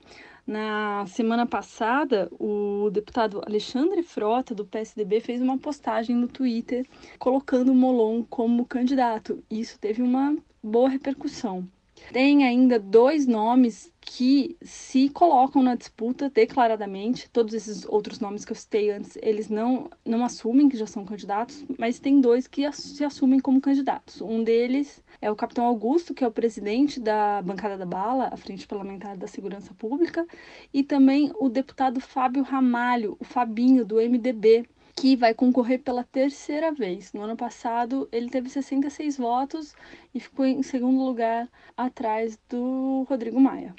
Na 0.46 1.06
semana 1.08 1.46
passada, 1.46 2.30
o 2.40 2.90
deputado 2.90 3.42
Alexandre 3.46 4.02
Frota, 4.02 4.56
do 4.56 4.66
PSDB, 4.66 5.20
fez 5.20 5.42
uma 5.42 5.58
postagem 5.58 6.16
no 6.16 6.28
Twitter 6.28 6.88
colocando 7.20 7.72
o 7.72 7.76
Molon 7.76 8.24
como 8.24 8.66
candidato. 8.66 9.44
Isso 9.50 9.78
teve 9.78 10.02
uma 10.02 10.38
boa 10.64 10.90
repercussão. 10.90 11.68
Tem 12.12 12.46
ainda 12.46 12.80
dois 12.80 13.28
nomes 13.28 13.92
que 14.00 14.58
se 14.62 15.10
colocam 15.10 15.62
na 15.62 15.76
disputa 15.76 16.30
declaradamente. 16.30 17.30
Todos 17.30 17.54
esses 17.54 17.86
outros 17.86 18.20
nomes 18.20 18.46
que 18.46 18.54
eu 18.54 18.56
citei 18.56 18.90
antes, 18.90 19.18
eles 19.22 19.50
não, 19.50 19.90
não 20.06 20.24
assumem 20.24 20.70
que 20.70 20.78
já 20.78 20.88
são 20.88 21.04
candidatos, 21.04 21.66
mas 21.78 22.00
tem 22.00 22.22
dois 22.22 22.48
que 22.48 22.72
se 22.72 23.04
assumem 23.04 23.40
como 23.40 23.60
candidatos. 23.60 24.22
Um 24.22 24.44
deles 24.44 25.04
é 25.22 25.30
o 25.30 25.36
capitão 25.36 25.66
Augusto, 25.66 26.14
que 26.14 26.24
é 26.24 26.28
o 26.28 26.32
presidente 26.32 27.00
da 27.00 27.42
bancada 27.42 27.78
da 27.78 27.86
bala, 27.86 28.30
a 28.32 28.38
Frente 28.38 28.66
Parlamentar 28.66 29.18
da 29.18 29.28
Segurança 29.28 29.74
Pública, 29.74 30.26
e 30.74 30.84
também 30.84 31.32
o 31.38 31.50
deputado 31.50 32.00
Fábio 32.00 32.44
Ramalho, 32.44 33.18
o 33.20 33.26
Fabinho, 33.26 33.86
do 33.86 33.96
MDB, 33.96 34.66
que 34.98 35.16
vai 35.16 35.34
concorrer 35.34 35.80
pela 35.80 36.04
terceira 36.04 36.72
vez. 36.72 37.14
No 37.14 37.22
ano 37.22 37.38
passado, 37.38 38.10
ele 38.12 38.30
teve 38.30 38.50
66 38.50 39.16
votos 39.18 39.74
e 40.14 40.20
ficou 40.20 40.44
em 40.44 40.64
segundo 40.64 41.06
lugar 41.06 41.48
atrás 41.78 42.38
do 42.50 43.06
Rodrigo 43.08 43.40
Maia. 43.40 43.76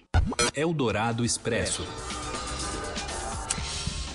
Eldorado 0.55 1.25
Expresso. 1.25 1.83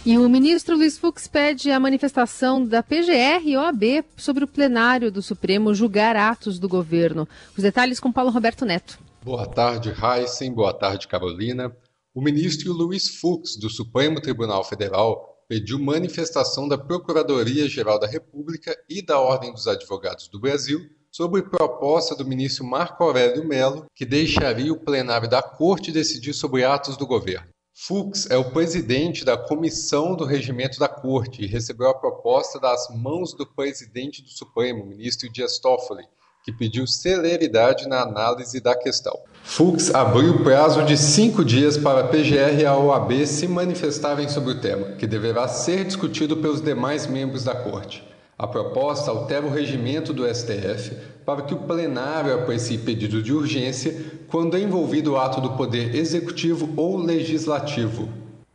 E 0.06 0.18
o 0.18 0.30
ministro 0.30 0.76
Luiz 0.76 0.98
Fux 0.98 1.28
pede 1.28 1.72
a 1.72 1.80
manifestação 1.80 2.66
da 2.66 2.82
PGR 2.82 3.46
e 3.46 3.56
OAB 3.58 4.04
sobre 4.18 4.44
o 4.44 4.48
plenário 4.48 5.12
do 5.12 5.22
Supremo 5.22 5.74
julgar 5.74 6.16
atos 6.16 6.58
do 6.58 6.68
governo. 6.68 7.28
Os 7.56 7.64
detalhes 7.64 8.00
com 8.00 8.12
Paulo 8.12 8.32
Roberto 8.32 8.66
Neto. 8.66 9.00
Boa 9.22 9.46
tarde, 9.46 9.94
Heisen. 9.94 10.54
Boa 10.54 10.74
tarde, 10.74 11.08
Carolina. 11.08 11.74
O 12.14 12.22
ministro 12.22 12.74
Luiz 12.74 13.16
Fux, 13.16 13.58
do 13.58 13.70
Supremo 13.70 14.22
Tribunal 14.22 14.64
Federal, 14.64 15.33
pediu 15.54 15.78
manifestação 15.78 16.68
da 16.68 16.80
Procuradoria-Geral 16.80 18.00
da 18.00 18.08
República 18.08 18.76
e 18.90 19.04
da 19.04 19.20
Ordem 19.20 19.54
dos 19.54 19.68
Advogados 19.68 20.28
do 20.28 20.40
Brasil 20.40 20.90
sobre 21.12 21.44
proposta 21.44 22.16
do 22.16 22.26
ministro 22.26 22.66
Marco 22.66 23.04
Aurélio 23.04 23.48
Melo, 23.48 23.86
que 23.94 24.04
deixaria 24.04 24.74
o 24.74 24.80
plenário 24.80 25.30
da 25.30 25.44
Corte 25.44 25.92
decidir 25.92 26.34
sobre 26.34 26.64
atos 26.64 26.98
do 26.98 27.06
governo. 27.06 27.48
Fux 27.72 28.28
é 28.32 28.36
o 28.36 28.50
presidente 28.50 29.24
da 29.24 29.38
Comissão 29.38 30.16
do 30.16 30.26
Regimento 30.26 30.80
da 30.80 30.88
Corte 30.88 31.44
e 31.44 31.48
recebeu 31.48 31.88
a 31.88 32.00
proposta 32.00 32.60
das 32.60 32.88
mãos 32.90 33.32
do 33.36 33.46
presidente 33.46 34.24
do 34.24 34.30
Supremo, 34.30 34.88
ministro 34.88 35.32
Dias 35.32 35.60
Toffoli, 35.60 36.08
que 36.44 36.52
pediu 36.52 36.88
celeridade 36.88 37.88
na 37.88 38.02
análise 38.02 38.60
da 38.60 38.76
questão. 38.76 39.16
Fux 39.46 39.94
abriu 39.94 40.40
prazo 40.40 40.84
de 40.84 40.98
cinco 40.98 41.44
dias 41.46 41.78
para 41.78 42.00
a 42.00 42.08
PGR 42.08 42.62
e 42.62 42.66
a 42.66 42.76
OAB 42.76 43.26
se 43.28 43.48
manifestarem 43.48 44.28
sobre 44.28 44.54
o 44.54 44.60
tema, 44.60 44.94
que 44.98 45.06
deverá 45.06 45.48
ser 45.48 45.84
discutido 45.84 46.38
pelos 46.38 46.62
demais 46.62 47.06
membros 47.06 47.44
da 47.44 47.54
Corte. 47.54 48.04
A 48.40 48.48
proposta 48.48 49.12
altera 49.12 49.46
o 49.46 49.52
regimento 49.52 50.12
do 50.12 50.26
STF 50.26 50.94
para 51.24 51.44
que 51.44 51.54
o 51.54 51.60
plenário 51.60 52.34
aprecie 52.34 52.80
pedido 52.80 53.22
de 53.22 53.32
urgência 53.32 53.96
quando 54.28 54.58
é 54.58 54.62
envolvido 54.62 55.12
o 55.12 55.18
ato 55.18 55.40
do 55.40 55.52
Poder 55.52 55.94
Executivo 55.94 56.70
ou 56.76 56.98
Legislativo, 56.98 58.10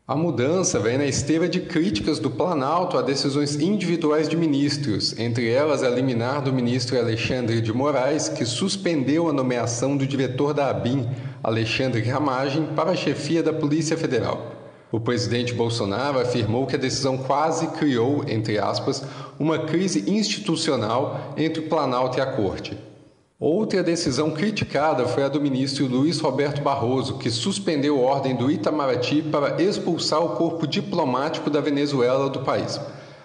a 0.08 0.16
mudança 0.16 0.78
vem 0.78 0.96
na 0.96 1.04
esteira 1.04 1.46
de 1.46 1.60
críticas 1.60 2.18
do 2.18 2.30
Planalto 2.30 2.96
a 2.96 3.02
decisões 3.02 3.56
individuais 3.56 4.26
de 4.26 4.38
ministros, 4.38 5.14
entre 5.18 5.50
elas 5.50 5.82
a 5.82 5.90
liminar 5.90 6.40
do 6.40 6.50
ministro 6.50 6.98
Alexandre 6.98 7.60
de 7.60 7.74
Moraes, 7.74 8.26
que 8.26 8.46
suspendeu 8.46 9.28
a 9.28 9.34
nomeação 9.34 9.98
do 9.98 10.06
diretor 10.06 10.54
da 10.54 10.70
ABIN, 10.70 11.06
Alexandre 11.42 12.00
Ramagem, 12.00 12.68
para 12.74 12.92
a 12.92 12.96
chefia 12.96 13.42
da 13.42 13.52
Polícia 13.52 13.98
Federal. 13.98 14.50
O 14.90 14.98
presidente 14.98 15.52
Bolsonaro 15.52 16.18
afirmou 16.18 16.66
que 16.66 16.76
a 16.76 16.78
decisão 16.78 17.18
quase 17.18 17.66
criou, 17.72 18.24
entre 18.26 18.58
aspas, 18.58 19.04
uma 19.38 19.58
crise 19.66 20.10
institucional 20.10 21.34
entre 21.36 21.60
o 21.60 21.68
Planalto 21.68 22.16
e 22.16 22.22
a 22.22 22.26
Corte. 22.26 22.87
Outra 23.40 23.84
decisão 23.84 24.32
criticada 24.32 25.06
foi 25.06 25.22
a 25.22 25.28
do 25.28 25.40
ministro 25.40 25.86
Luiz 25.86 26.18
Roberto 26.18 26.60
Barroso, 26.60 27.18
que 27.18 27.30
suspendeu 27.30 27.96
a 27.96 28.10
ordem 28.10 28.34
do 28.34 28.50
Itamaraty 28.50 29.22
para 29.22 29.62
expulsar 29.62 30.20
o 30.20 30.30
corpo 30.30 30.66
diplomático 30.66 31.48
da 31.48 31.60
Venezuela 31.60 32.28
do 32.28 32.40
país. 32.40 32.80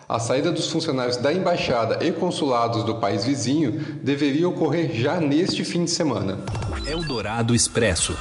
A 0.08 0.20
saída 0.20 0.52
dos 0.52 0.70
funcionários 0.70 1.18
da 1.18 1.34
embaixada 1.34 2.06
e 2.06 2.12
consulados 2.12 2.84
do 2.84 3.00
país 3.00 3.26
vizinho 3.26 3.72
deveria 4.04 4.48
ocorrer 4.48 4.94
já 4.94 5.20
neste 5.20 5.64
fim 5.64 5.84
de 5.84 5.90
semana. 5.90 6.38
Eldorado 6.86 7.56
Expresso. 7.56 8.16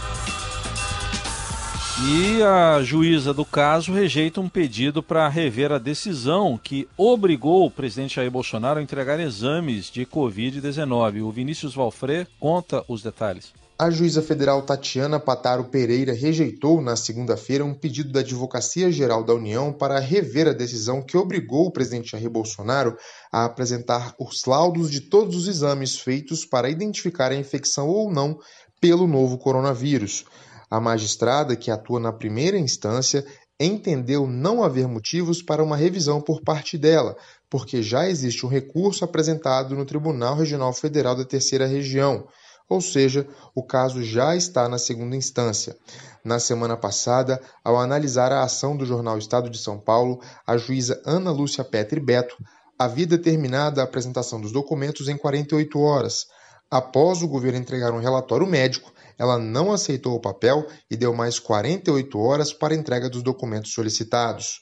E 2.04 2.42
a 2.42 2.82
juíza 2.82 3.32
do 3.32 3.44
caso 3.44 3.92
rejeita 3.92 4.40
um 4.40 4.48
pedido 4.48 5.04
para 5.04 5.28
rever 5.28 5.70
a 5.70 5.78
decisão 5.78 6.58
que 6.60 6.88
obrigou 6.96 7.64
o 7.64 7.70
presidente 7.70 8.16
Jair 8.16 8.28
Bolsonaro 8.28 8.80
a 8.80 8.82
entregar 8.82 9.20
exames 9.20 9.86
de 9.86 10.04
Covid-19. 10.04 11.22
O 11.22 11.30
Vinícius 11.30 11.76
Valfré 11.76 12.26
conta 12.40 12.84
os 12.88 13.04
detalhes. 13.04 13.52
A 13.78 13.88
juíza 13.88 14.20
federal 14.20 14.62
Tatiana 14.62 15.20
Pataro 15.20 15.64
Pereira 15.64 16.12
rejeitou 16.12 16.82
na 16.82 16.96
segunda-feira 16.96 17.64
um 17.64 17.72
pedido 17.72 18.10
da 18.10 18.20
Advocacia 18.20 18.90
Geral 18.90 19.22
da 19.22 19.34
União 19.34 19.72
para 19.72 20.00
rever 20.00 20.48
a 20.48 20.52
decisão 20.52 21.02
que 21.02 21.16
obrigou 21.16 21.66
o 21.66 21.72
presidente 21.72 22.10
Jair 22.10 22.28
Bolsonaro 22.28 22.96
a 23.30 23.44
apresentar 23.44 24.12
os 24.18 24.44
laudos 24.44 24.90
de 24.90 25.02
todos 25.02 25.36
os 25.36 25.46
exames 25.46 26.00
feitos 26.00 26.44
para 26.44 26.68
identificar 26.68 27.30
a 27.30 27.36
infecção 27.36 27.88
ou 27.88 28.12
não 28.12 28.38
pelo 28.80 29.06
novo 29.06 29.38
coronavírus. 29.38 30.24
A 30.72 30.80
magistrada, 30.80 31.54
que 31.54 31.70
atua 31.70 32.00
na 32.00 32.10
primeira 32.10 32.56
instância, 32.56 33.26
entendeu 33.60 34.26
não 34.26 34.64
haver 34.64 34.88
motivos 34.88 35.42
para 35.42 35.62
uma 35.62 35.76
revisão 35.76 36.18
por 36.18 36.40
parte 36.40 36.78
dela, 36.78 37.14
porque 37.50 37.82
já 37.82 38.08
existe 38.08 38.46
um 38.46 38.48
recurso 38.48 39.04
apresentado 39.04 39.76
no 39.76 39.84
Tribunal 39.84 40.34
Regional 40.34 40.72
Federal 40.72 41.14
da 41.14 41.26
Terceira 41.26 41.66
Região, 41.66 42.26
ou 42.70 42.80
seja, 42.80 43.28
o 43.54 43.62
caso 43.62 44.02
já 44.02 44.34
está 44.34 44.66
na 44.66 44.78
segunda 44.78 45.14
instância. 45.14 45.76
Na 46.24 46.38
semana 46.38 46.74
passada, 46.74 47.38
ao 47.62 47.78
analisar 47.78 48.32
a 48.32 48.42
ação 48.42 48.74
do 48.74 48.86
jornal 48.86 49.18
Estado 49.18 49.50
de 49.50 49.58
São 49.58 49.78
Paulo, 49.78 50.22
a 50.46 50.56
juíza 50.56 51.02
Ana 51.04 51.30
Lúcia 51.30 51.62
Petri 51.62 52.00
Beto 52.00 52.34
havia 52.78 53.06
determinado 53.06 53.78
a 53.78 53.84
apresentação 53.84 54.40
dos 54.40 54.52
documentos 54.52 55.06
em 55.06 55.18
48 55.18 55.78
horas. 55.78 56.28
Após 56.70 57.20
o 57.20 57.28
governo 57.28 57.58
entregar 57.58 57.92
um 57.92 58.00
relatório 58.00 58.46
médico, 58.46 58.90
ela 59.18 59.38
não 59.38 59.72
aceitou 59.72 60.14
o 60.14 60.20
papel 60.20 60.66
e 60.90 60.96
deu 60.96 61.14
mais 61.14 61.38
48 61.38 62.18
horas 62.18 62.52
para 62.52 62.74
entrega 62.74 63.08
dos 63.08 63.22
documentos 63.22 63.72
solicitados. 63.72 64.60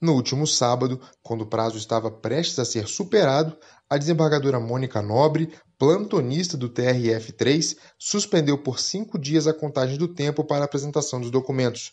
No 0.00 0.14
último 0.14 0.46
sábado, 0.48 1.00
quando 1.22 1.42
o 1.42 1.46
prazo 1.46 1.78
estava 1.78 2.10
prestes 2.10 2.58
a 2.58 2.64
ser 2.64 2.88
superado, 2.88 3.56
a 3.88 3.96
desembargadora 3.96 4.58
Mônica 4.58 5.00
Nobre, 5.00 5.52
plantonista 5.78 6.56
do 6.56 6.68
TRF3, 6.68 7.76
suspendeu 7.98 8.58
por 8.58 8.80
cinco 8.80 9.16
dias 9.16 9.46
a 9.46 9.54
contagem 9.54 9.96
do 9.96 10.08
tempo 10.08 10.44
para 10.44 10.62
a 10.62 10.64
apresentação 10.64 11.20
dos 11.20 11.30
documentos. 11.30 11.92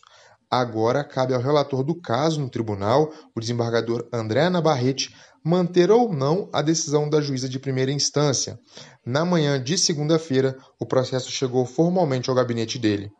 Agora 0.50 1.04
cabe 1.04 1.32
ao 1.32 1.40
relator 1.40 1.84
do 1.84 1.94
caso 1.94 2.40
no 2.40 2.50
tribunal, 2.50 3.12
o 3.36 3.38
desembargador 3.38 4.08
André 4.12 4.50
Navarrete, 4.50 5.14
manter 5.44 5.90
ou 5.90 6.12
não 6.12 6.48
a 6.52 6.62
decisão 6.62 7.08
da 7.08 7.20
juíza 7.20 7.48
de 7.48 7.58
primeira 7.58 7.90
instância. 7.90 8.58
Na 9.04 9.24
manhã 9.24 9.62
de 9.62 9.78
segunda-feira, 9.78 10.56
o 10.78 10.86
processo 10.86 11.30
chegou 11.30 11.64
formalmente 11.64 12.28
ao 12.28 12.36
gabinete 12.36 12.78
dele. 12.78 13.10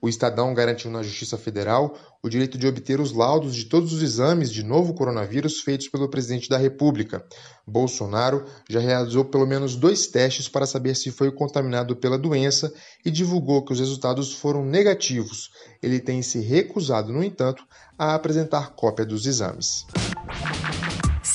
O 0.00 0.08
Estadão 0.08 0.54
garantiu 0.54 0.90
na 0.92 1.02
Justiça 1.02 1.36
Federal 1.36 1.96
o 2.22 2.28
direito 2.28 2.56
de 2.56 2.68
obter 2.68 3.00
os 3.00 3.12
laudos 3.12 3.54
de 3.54 3.64
todos 3.64 3.92
os 3.92 4.00
exames 4.00 4.52
de 4.52 4.62
novo 4.62 4.94
coronavírus 4.94 5.60
feitos 5.60 5.88
pelo 5.88 6.08
presidente 6.08 6.48
da 6.48 6.56
República. 6.56 7.24
Bolsonaro 7.66 8.44
já 8.70 8.78
realizou 8.78 9.24
pelo 9.24 9.44
menos 9.44 9.74
dois 9.74 10.06
testes 10.06 10.48
para 10.48 10.66
saber 10.66 10.94
se 10.94 11.10
foi 11.10 11.32
contaminado 11.32 11.96
pela 11.96 12.16
doença 12.16 12.72
e 13.04 13.10
divulgou 13.10 13.64
que 13.64 13.72
os 13.72 13.80
resultados 13.80 14.32
foram 14.32 14.64
negativos. 14.64 15.50
Ele 15.82 15.98
tem 15.98 16.22
se 16.22 16.40
recusado, 16.40 17.12
no 17.12 17.22
entanto, 17.22 17.64
a 17.98 18.14
apresentar 18.14 18.74
cópia 18.76 19.04
dos 19.04 19.26
exames. 19.26 19.84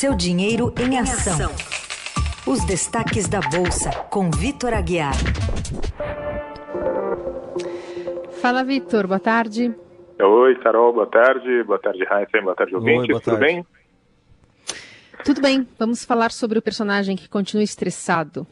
Seu 0.03 0.13
dinheiro 0.13 0.73
em 0.77 0.99
ação. 0.99 1.49
Os 2.45 2.65
destaques 2.65 3.25
da 3.29 3.39
Bolsa, 3.39 3.89
com 4.09 4.29
Vitor 4.29 4.73
Aguiar. 4.73 5.13
Fala, 8.41 8.65
Vitor. 8.65 9.07
Boa 9.07 9.21
tarde. 9.21 9.73
Oi, 10.19 10.55
Carol. 10.55 10.91
Boa 10.91 11.07
tarde. 11.07 11.63
Boa 11.63 11.79
tarde, 11.79 12.03
Raíssa. 12.03 12.41
Boa 12.41 12.53
tarde, 12.53 12.75
ouvintes. 12.75 13.07
boa 13.07 13.21
Tudo 13.21 13.37
tarde. 13.37 13.45
bem? 13.45 13.65
Tudo 15.23 15.41
bem. 15.41 15.65
Vamos 15.79 16.03
falar 16.03 16.33
sobre 16.33 16.59
o 16.59 16.61
personagem 16.61 17.15
que 17.15 17.29
continua 17.29 17.63
estressado. 17.63 18.45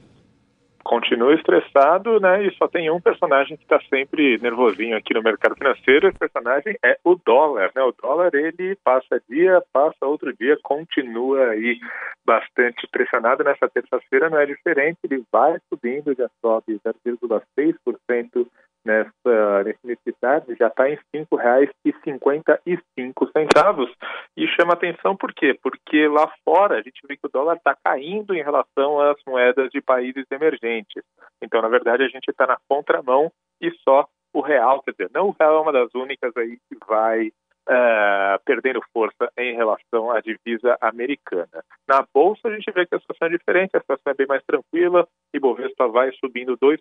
Continua 0.84 1.34
estressado, 1.34 2.20
né? 2.20 2.46
E 2.46 2.56
só 2.56 2.68
tem 2.68 2.90
um 2.90 3.00
personagem 3.00 3.56
que 3.56 3.64
está 3.64 3.80
sempre 3.90 4.38
nervosinho 4.40 4.98
aqui 4.98 5.14
no 5.14 5.22
mercado 5.22 5.56
financeiro. 5.56 6.08
Esse 6.08 6.18
personagem 6.18 6.78
é 6.84 6.98
o 7.04 7.16
dólar, 7.16 7.72
né? 7.76 7.84
O 7.84 7.92
dólar, 7.92 8.34
ele 8.34 8.76
passa 8.84 9.22
dia, 9.30 9.62
passa 9.72 10.06
outro 10.06 10.34
dia, 10.36 10.58
continua 10.64 11.50
aí 11.50 11.80
bastante 12.26 12.88
pressionado. 12.88 13.44
Nessa 13.44 13.70
terça-feira 13.70 14.30
não 14.30 14.40
é 14.40 14.46
diferente. 14.46 14.98
Ele 15.04 15.24
vai 15.32 15.58
subindo, 15.70 16.16
já 16.16 16.30
sobe 16.42 16.80
0,6% 16.84 18.48
nessa, 18.86 19.64
nesse 19.84 20.12
tarde, 20.20 20.56
já 20.60 20.68
está 20.68 20.90
em 20.90 20.96
R$ 20.96 21.02
5,55. 21.14 23.90
E 24.38 24.48
chama 24.48 24.74
atenção 24.74 25.16
por 25.16 25.34
quê? 25.34 25.58
Porque 25.62 26.08
lá 26.08 26.28
fora 26.44 26.80
a 26.80 26.82
gente 26.82 27.00
vê 27.08 27.16
que 27.16 27.28
o 27.28 27.32
dólar 27.32 27.58
está 27.58 27.78
caindo 27.84 28.34
em 28.34 28.42
relação 28.44 29.00
às 29.00 29.18
moedas 29.26 29.70
de 29.72 29.80
países 29.82 30.26
emergentes. 30.32 31.04
Então, 31.42 31.62
na 31.62 31.68
verdade, 31.68 32.04
a 32.04 32.08
gente 32.08 32.30
está 32.30 32.48
na 32.48 32.58
contramão 32.68 33.32
e 33.60 33.72
só 33.84 34.08
o 34.34 34.42
real, 34.42 34.82
quer 34.82 34.92
dizer, 34.92 35.12
não 35.14 35.28
o 35.30 35.36
real 35.38 35.58
é 35.58 35.62
uma 35.62 35.74
das 35.74 35.94
únicas 35.94 36.36
aí 36.38 36.58
que 36.70 36.78
vai 36.88 37.34
eh, 37.70 38.39
perdendo 38.44 38.82
força 38.91 39.32
em 39.38 39.56
relação 39.56 40.10
à 40.12 40.20
divisa 40.20 40.77
americana. 40.82 41.63
Na 41.88 42.06
bolsa 42.13 42.48
a 42.48 42.56
gente 42.56 42.70
vê 42.72 42.86
que 42.86 42.94
a 42.96 43.00
situação 43.00 43.27
é 43.27 43.32
diferente, 43.32 43.77
a 43.77 43.80
situação 43.80 44.12
é 44.12 44.15
bem 44.15 44.27
mais 44.27 44.44
tranquila, 44.46 45.08
e 45.34 45.39
Bovespa 45.39 45.88
vai 45.88 46.12
subindo 46.13 46.58
2% 46.58 46.77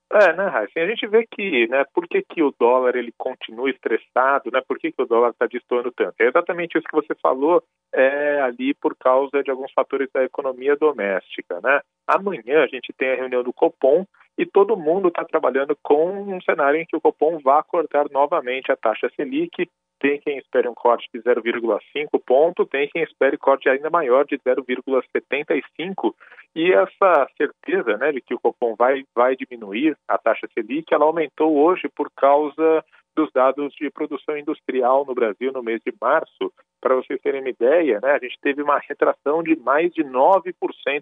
É, 0.10 0.34
né, 0.34 0.48
Raíssa? 0.48 0.80
A 0.80 0.88
gente 0.88 1.06
vê 1.06 1.28
que, 1.30 1.68
né, 1.68 1.84
por 1.94 2.08
que, 2.08 2.22
que 2.22 2.42
o 2.42 2.54
dólar 2.58 2.96
ele 2.96 3.14
continua 3.18 3.70
estressado, 3.70 4.50
né? 4.52 4.62
Por 4.66 4.80
que, 4.80 4.92
que 4.92 5.02
o 5.02 5.06
dólar 5.06 5.32
está 5.32 5.48
destoando 5.48 5.92
tanto? 5.92 6.16
É 6.22 6.28
exatamente 6.28 6.78
isso 6.78 6.88
que 6.88 6.96
você 6.96 7.14
falou, 7.22 7.62
é 7.94 8.40
ali 8.42 8.74
por 8.74 8.96
causa 8.96 9.44
de 9.44 9.52
alguns 9.52 9.72
fatores 9.74 10.10
da 10.14 10.24
economia 10.24 10.78
doméstica, 10.78 11.60
né? 11.62 11.82
Amanhã 12.08 12.64
a 12.64 12.68
gente 12.68 12.94
tem 12.98 13.12
a 13.12 13.16
reunião 13.16 13.44
do 13.44 13.52
Copom 13.52 14.06
e 14.38 14.46
todo 14.46 14.78
mundo 14.78 15.10
está 15.10 15.26
trabalhando 15.26 15.78
com 15.84 16.36
um 16.36 16.42
cenário 16.42 16.80
em 16.80 16.86
que 16.86 16.96
o 16.96 17.02
Copom 17.02 17.40
vá 17.40 17.62
cortar 17.62 18.06
novamente 18.10 18.72
a 18.72 18.78
taxa 18.78 19.10
Selic. 19.14 19.70
Tem 20.00 20.20
quem 20.20 20.38
espere 20.38 20.68
um 20.68 20.74
corte 20.74 21.08
de 21.14 21.20
0,5 21.22 22.22
ponto, 22.26 22.66
tem 22.66 22.88
quem 22.90 23.04
espere 23.04 23.38
corte 23.38 23.68
ainda 23.68 23.90
maior 23.90 24.26
de 24.26 24.38
0,75 24.38 26.14
e 26.56 26.72
essa 26.72 27.28
certeza, 27.38 27.98
né, 27.98 28.12
de 28.12 28.22
que 28.22 28.34
o 28.34 28.40
Copom 28.40 28.76
vai 28.76 29.04
vai 29.16 29.36
diminuir 29.36 29.98
a 30.08 30.18
taxa 30.18 30.48
Selic, 30.54 30.94
ela 30.94 31.06
aumentou 31.06 31.58
hoje 31.58 31.90
por 31.90 32.12
causa 32.12 32.84
dos 33.18 33.32
dados 33.32 33.74
de 33.74 33.90
produção 33.90 34.38
industrial 34.38 35.04
no 35.04 35.16
Brasil 35.16 35.52
no 35.52 35.64
mês 35.64 35.82
de 35.84 35.92
março. 36.00 36.54
Para 36.80 36.94
vocês 36.96 37.20
terem 37.20 37.42
uma 37.42 37.50
ideia, 37.50 38.00
né, 38.00 38.12
a 38.12 38.20
gente 38.20 38.38
teve 38.40 38.62
uma 38.62 38.78
retração 38.78 39.42
de 39.42 39.56
mais 39.56 39.92
de 39.92 40.04
9% 40.04 40.54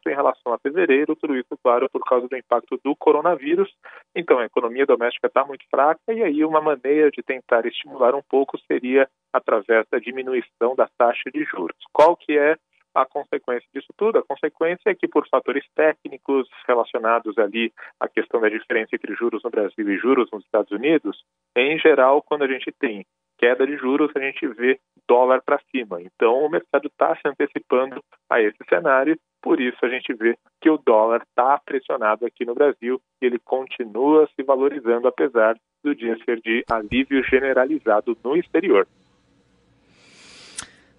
em 0.08 0.16
relação 0.16 0.54
a 0.54 0.58
fevereiro, 0.58 1.18
tudo 1.18 1.36
isso, 1.36 1.58
claro, 1.62 1.90
por 1.90 2.02
causa 2.06 2.30
do 2.30 2.38
impacto 2.38 2.80
do 2.82 2.96
coronavírus. 2.96 3.70
Então, 4.16 4.40
a 4.40 4.46
economia 4.46 4.86
doméstica 4.86 5.28
está 5.28 5.44
muito 5.44 5.66
fraca 5.70 6.00
e 6.08 6.24
aí 6.24 6.46
uma 6.46 6.62
maneira 6.62 7.12
de 7.12 7.22
tentar 7.22 7.66
estimular 7.66 8.16
um 8.16 8.24
pouco 8.24 8.58
seria 8.60 9.10
através 9.34 9.86
da 9.92 10.00
diminuição 10.00 10.74
da 10.74 10.88
taxa 10.98 11.30
de 11.34 11.44
juros. 11.44 11.78
Qual 11.92 12.16
que 12.16 12.38
é 12.38 12.56
a 12.96 13.06
consequência 13.06 13.68
disso 13.74 13.94
tudo? 13.98 14.18
A 14.18 14.24
consequência 14.24 14.90
é 14.90 14.96
que, 14.96 15.08
por 15.08 15.28
fatores 15.28 15.66
técnicos 15.76 16.50
relacionados 16.68 17.38
ali 17.38 17.72
à 18.00 18.08
questão 18.08 18.40
da 18.40 18.50
diferença 18.50 18.96
entre 18.96 19.14
juros 19.14 19.44
no 19.44 19.50
Brasil 19.50 19.90
e 19.90 19.98
juros 19.98 20.30
nos 20.32 20.44
Estados 20.46 20.72
Unidos, 20.72 21.24
em 21.56 21.78
geral, 21.78 22.22
quando 22.22 22.44
a 22.44 22.48
gente 22.48 22.72
tem 22.72 23.06
queda 23.38 23.68
de 23.68 23.78
juros, 23.78 24.12
a 24.16 24.20
gente 24.20 24.48
vê 24.48 24.80
dólar 25.08 25.42
para 25.46 25.60
cima. 25.72 26.02
Então, 26.02 26.46
o 26.46 26.50
mercado 26.50 26.88
está 26.88 27.16
se 27.16 27.22
antecipando 27.26 28.02
a 28.30 28.42
esse 28.42 28.58
cenário, 28.70 29.18
por 29.42 29.60
isso 29.60 29.78
a 29.84 29.90
gente 29.90 30.14
vê 30.14 30.38
que 30.62 30.70
o 30.70 30.78
dólar 30.78 31.22
está 31.22 31.60
pressionado 31.64 32.26
aqui 32.26 32.46
no 32.46 32.56
Brasil 32.56 33.00
e 33.22 33.26
ele 33.26 33.40
continua 33.40 34.28
se 34.36 34.44
valorizando, 34.44 35.08
apesar 35.08 35.56
do 35.84 35.94
dia 35.94 36.18
ser 36.26 36.42
de 36.42 36.64
alívio 36.72 37.24
generalizado 37.24 38.18
no 38.24 38.36
exterior. 38.36 38.88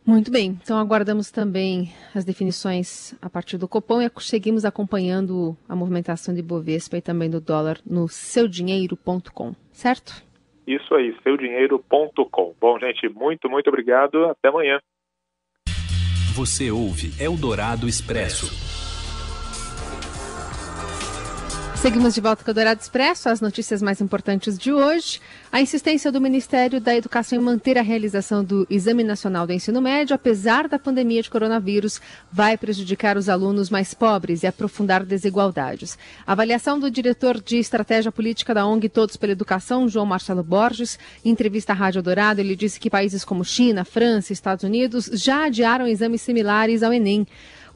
Muito 0.06 0.30
bem, 0.30 0.56
então 0.62 0.78
aguardamos 0.78 1.32
também 1.32 1.92
as 2.14 2.24
definições 2.24 3.12
a 3.20 3.28
partir 3.28 3.58
do 3.58 3.66
Copom 3.66 4.00
e 4.00 4.08
seguimos 4.20 4.64
acompanhando 4.64 5.56
a 5.68 5.74
movimentação 5.74 6.32
de 6.32 6.40
Bovespa 6.40 6.96
e 6.96 7.02
também 7.02 7.28
do 7.28 7.40
dólar 7.40 7.80
no 7.84 8.06
seudinheiro.com, 8.06 9.52
certo? 9.72 10.22
Isso 10.64 10.94
aí, 10.94 11.12
seudinheiro.com. 11.24 12.54
Bom, 12.60 12.78
gente, 12.78 13.08
muito, 13.08 13.50
muito 13.50 13.66
obrigado. 13.66 14.26
Até 14.26 14.48
amanhã. 14.48 14.78
Você 16.36 16.70
ouve 16.70 17.10
Eldorado 17.20 17.88
Expresso. 17.88 18.85
Seguimos 21.86 22.16
de 22.16 22.20
volta 22.20 22.42
com 22.42 22.50
o 22.50 22.54
Dourado 22.54 22.80
Expresso, 22.80 23.28
as 23.28 23.40
notícias 23.40 23.80
mais 23.80 24.00
importantes 24.00 24.58
de 24.58 24.72
hoje. 24.72 25.20
A 25.52 25.60
insistência 25.60 26.10
do 26.10 26.20
Ministério 26.20 26.80
da 26.80 26.96
Educação 26.96 27.38
em 27.38 27.40
manter 27.40 27.78
a 27.78 27.82
realização 27.82 28.42
do 28.42 28.66
Exame 28.68 29.04
Nacional 29.04 29.46
do 29.46 29.52
Ensino 29.52 29.80
Médio, 29.80 30.12
apesar 30.12 30.66
da 30.66 30.80
pandemia 30.80 31.22
de 31.22 31.30
coronavírus, 31.30 32.00
vai 32.32 32.58
prejudicar 32.58 33.16
os 33.16 33.28
alunos 33.28 33.70
mais 33.70 33.94
pobres 33.94 34.42
e 34.42 34.48
aprofundar 34.48 35.04
desigualdades. 35.04 35.96
A 36.26 36.32
avaliação 36.32 36.76
do 36.80 36.90
diretor 36.90 37.40
de 37.40 37.56
estratégia 37.56 38.10
política 38.10 38.52
da 38.52 38.66
ONG 38.66 38.88
Todos 38.88 39.16
pela 39.16 39.30
Educação, 39.30 39.88
João 39.88 40.06
Marcelo 40.06 40.42
Borges, 40.42 40.98
em 41.24 41.30
entrevista 41.30 41.72
à 41.72 41.76
Rádio 41.76 42.02
Dourado, 42.02 42.40
ele 42.40 42.56
disse 42.56 42.80
que 42.80 42.90
países 42.90 43.24
como 43.24 43.44
China, 43.44 43.84
França 43.84 44.32
e 44.32 44.34
Estados 44.34 44.64
Unidos 44.64 45.08
já 45.12 45.44
adiaram 45.44 45.86
exames 45.86 46.20
similares 46.20 46.82
ao 46.82 46.92
Enem. 46.92 47.24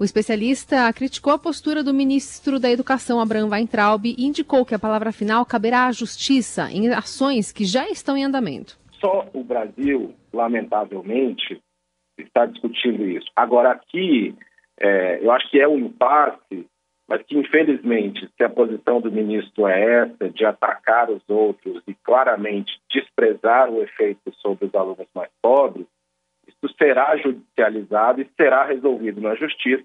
O 0.01 0.05
especialista 0.05 0.91
criticou 0.95 1.31
a 1.31 1.39
postura 1.39 1.85
do 1.85 1.93
ministro 1.93 2.59
da 2.59 2.71
Educação, 2.71 3.21
Abraham 3.21 3.51
Weintraub, 3.51 4.07
e 4.07 4.25
indicou 4.25 4.65
que 4.65 4.75
a 4.75 4.79
palavra 4.79 5.13
final 5.13 5.45
caberá 5.45 5.89
à 5.89 5.93
justiça 5.93 6.71
em 6.73 6.89
ações 6.89 7.53
que 7.53 7.67
já 7.67 7.87
estão 7.87 8.17
em 8.17 8.25
andamento. 8.25 8.79
Só 8.93 9.29
o 9.35 9.45
Brasil, 9.45 10.15
lamentavelmente, 10.33 11.61
está 12.19 12.47
discutindo 12.47 13.07
isso. 13.07 13.31
Agora, 13.37 13.73
aqui, 13.73 14.35
é, 14.81 15.23
eu 15.23 15.31
acho 15.33 15.51
que 15.51 15.61
é 15.61 15.69
um 15.69 15.79
impasse, 15.79 16.67
mas 17.07 17.23
que, 17.25 17.37
infelizmente, 17.37 18.27
se 18.39 18.43
a 18.43 18.49
posição 18.49 19.03
do 19.03 19.13
ministro 19.13 19.67
é 19.67 20.05
essa, 20.05 20.31
de 20.31 20.47
atacar 20.47 21.11
os 21.11 21.21
outros 21.29 21.83
e 21.87 21.93
claramente 21.93 22.73
desprezar 22.91 23.69
o 23.69 23.83
efeito 23.83 24.33
sobre 24.41 24.65
os 24.65 24.75
alunos 24.75 25.09
mais 25.15 25.31
pobres, 25.43 25.85
isso 26.63 26.75
será 26.77 27.17
judicializado 27.17 28.21
e 28.21 28.31
será 28.37 28.65
resolvido 28.65 29.21
na 29.21 29.35
justiça, 29.35 29.85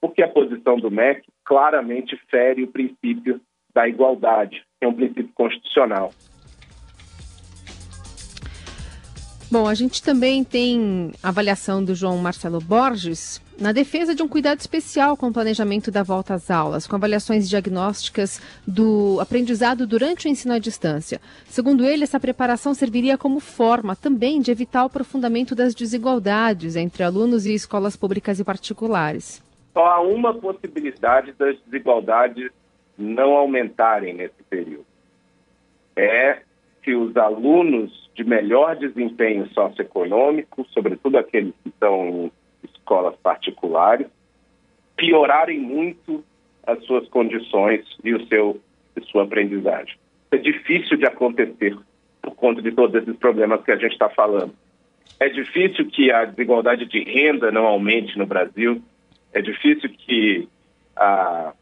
porque 0.00 0.22
a 0.22 0.28
posição 0.28 0.76
do 0.76 0.90
MEC 0.90 1.22
claramente 1.44 2.20
fere 2.30 2.64
o 2.64 2.68
princípio 2.68 3.40
da 3.72 3.88
igualdade, 3.88 4.64
que 4.78 4.84
é 4.84 4.88
um 4.88 4.94
princípio 4.94 5.30
constitucional. 5.34 6.10
Bom, 9.50 9.66
a 9.66 9.74
gente 9.74 10.00
também 10.02 10.44
tem 10.44 11.10
avaliação 11.22 11.84
do 11.84 11.92
João 11.94 12.16
Marcelo 12.18 12.60
Borges 12.60 13.42
na 13.60 13.72
defesa 13.72 14.14
de 14.14 14.22
um 14.22 14.28
cuidado 14.28 14.58
especial 14.58 15.16
com 15.16 15.28
o 15.28 15.32
planejamento 15.32 15.90
da 15.90 16.02
volta 16.02 16.34
às 16.34 16.50
aulas, 16.50 16.86
com 16.86 16.96
avaliações 16.96 17.48
diagnósticas 17.48 18.40
do 18.66 19.20
aprendizado 19.20 19.86
durante 19.86 20.26
o 20.26 20.30
ensino 20.30 20.54
à 20.54 20.58
distância. 20.58 21.20
Segundo 21.44 21.84
ele, 21.84 22.04
essa 22.04 22.18
preparação 22.18 22.72
serviria 22.72 23.18
como 23.18 23.38
forma 23.38 23.94
também 23.94 24.40
de 24.40 24.50
evitar 24.50 24.82
o 24.82 24.86
aprofundamento 24.86 25.54
das 25.54 25.74
desigualdades 25.74 26.74
entre 26.74 27.02
alunos 27.02 27.44
e 27.44 27.52
escolas 27.52 27.96
públicas 27.96 28.40
e 28.40 28.44
particulares. 28.44 29.42
Só 29.74 29.84
há 29.84 30.00
uma 30.00 30.32
possibilidade 30.32 31.32
das 31.32 31.56
desigualdades 31.66 32.50
não 32.96 33.32
aumentarem 33.36 34.14
nesse 34.14 34.42
período. 34.48 34.86
É 35.94 36.38
que 36.82 36.94
os 36.94 37.14
alunos 37.16 38.08
de 38.14 38.24
melhor 38.24 38.76
desempenho 38.76 39.46
socioeconômico, 39.52 40.66
sobretudo 40.70 41.18
aqueles 41.18 41.52
que 41.62 41.68
estão 41.68 42.30
escolas 42.80 43.14
particulares, 43.22 44.06
piorarem 44.96 45.60
muito 45.60 46.24
as 46.66 46.82
suas 46.84 47.08
condições 47.08 47.84
e 48.02 48.12
o 48.14 48.26
seu 48.26 48.60
e 48.96 49.00
sua 49.02 49.22
aprendizagem. 49.22 49.96
É 50.30 50.36
difícil 50.36 50.96
de 50.96 51.06
acontecer 51.06 51.76
por 52.20 52.34
conta 52.34 52.60
de 52.60 52.72
todos 52.72 53.00
esses 53.00 53.16
problemas 53.16 53.62
que 53.62 53.72
a 53.72 53.76
gente 53.76 53.92
está 53.92 54.08
falando. 54.08 54.52
É 55.18 55.28
difícil 55.28 55.86
que 55.90 56.10
a 56.10 56.24
desigualdade 56.24 56.86
de 56.86 57.02
renda 57.02 57.50
não 57.50 57.66
aumente 57.66 58.16
no 58.18 58.26
Brasil. 58.26 58.82
É 59.32 59.40
difícil 59.40 59.90
que 59.90 60.48
a, 60.96 61.52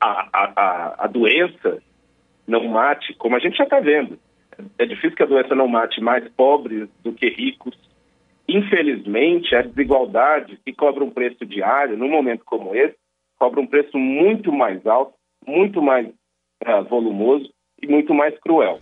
a, 0.00 0.28
a, 0.32 1.04
a 1.04 1.06
doença 1.06 1.82
não 2.46 2.66
mate, 2.68 3.14
como 3.14 3.36
a 3.36 3.38
gente 3.38 3.56
já 3.56 3.64
está 3.64 3.80
vendo. 3.80 4.18
É 4.78 4.86
difícil 4.86 5.16
que 5.16 5.22
a 5.22 5.26
doença 5.26 5.54
não 5.54 5.68
mate 5.68 6.00
mais 6.00 6.26
pobres 6.30 6.88
do 7.02 7.12
que 7.12 7.28
ricos. 7.28 7.76
Infelizmente, 8.48 9.54
a 9.54 9.62
desigualdade 9.62 10.58
que 10.64 10.72
cobra 10.72 11.04
um 11.04 11.10
preço 11.10 11.44
diário, 11.44 11.98
num 11.98 12.08
momento 12.08 12.44
como 12.46 12.74
esse, 12.74 12.96
cobra 13.38 13.60
um 13.60 13.66
preço 13.66 13.98
muito 13.98 14.50
mais 14.50 14.84
alto, 14.86 15.12
muito 15.46 15.82
mais 15.82 16.08
uh, 16.08 16.82
volumoso 16.88 17.52
e 17.82 17.86
muito 17.86 18.14
mais 18.14 18.38
cruel. 18.38 18.80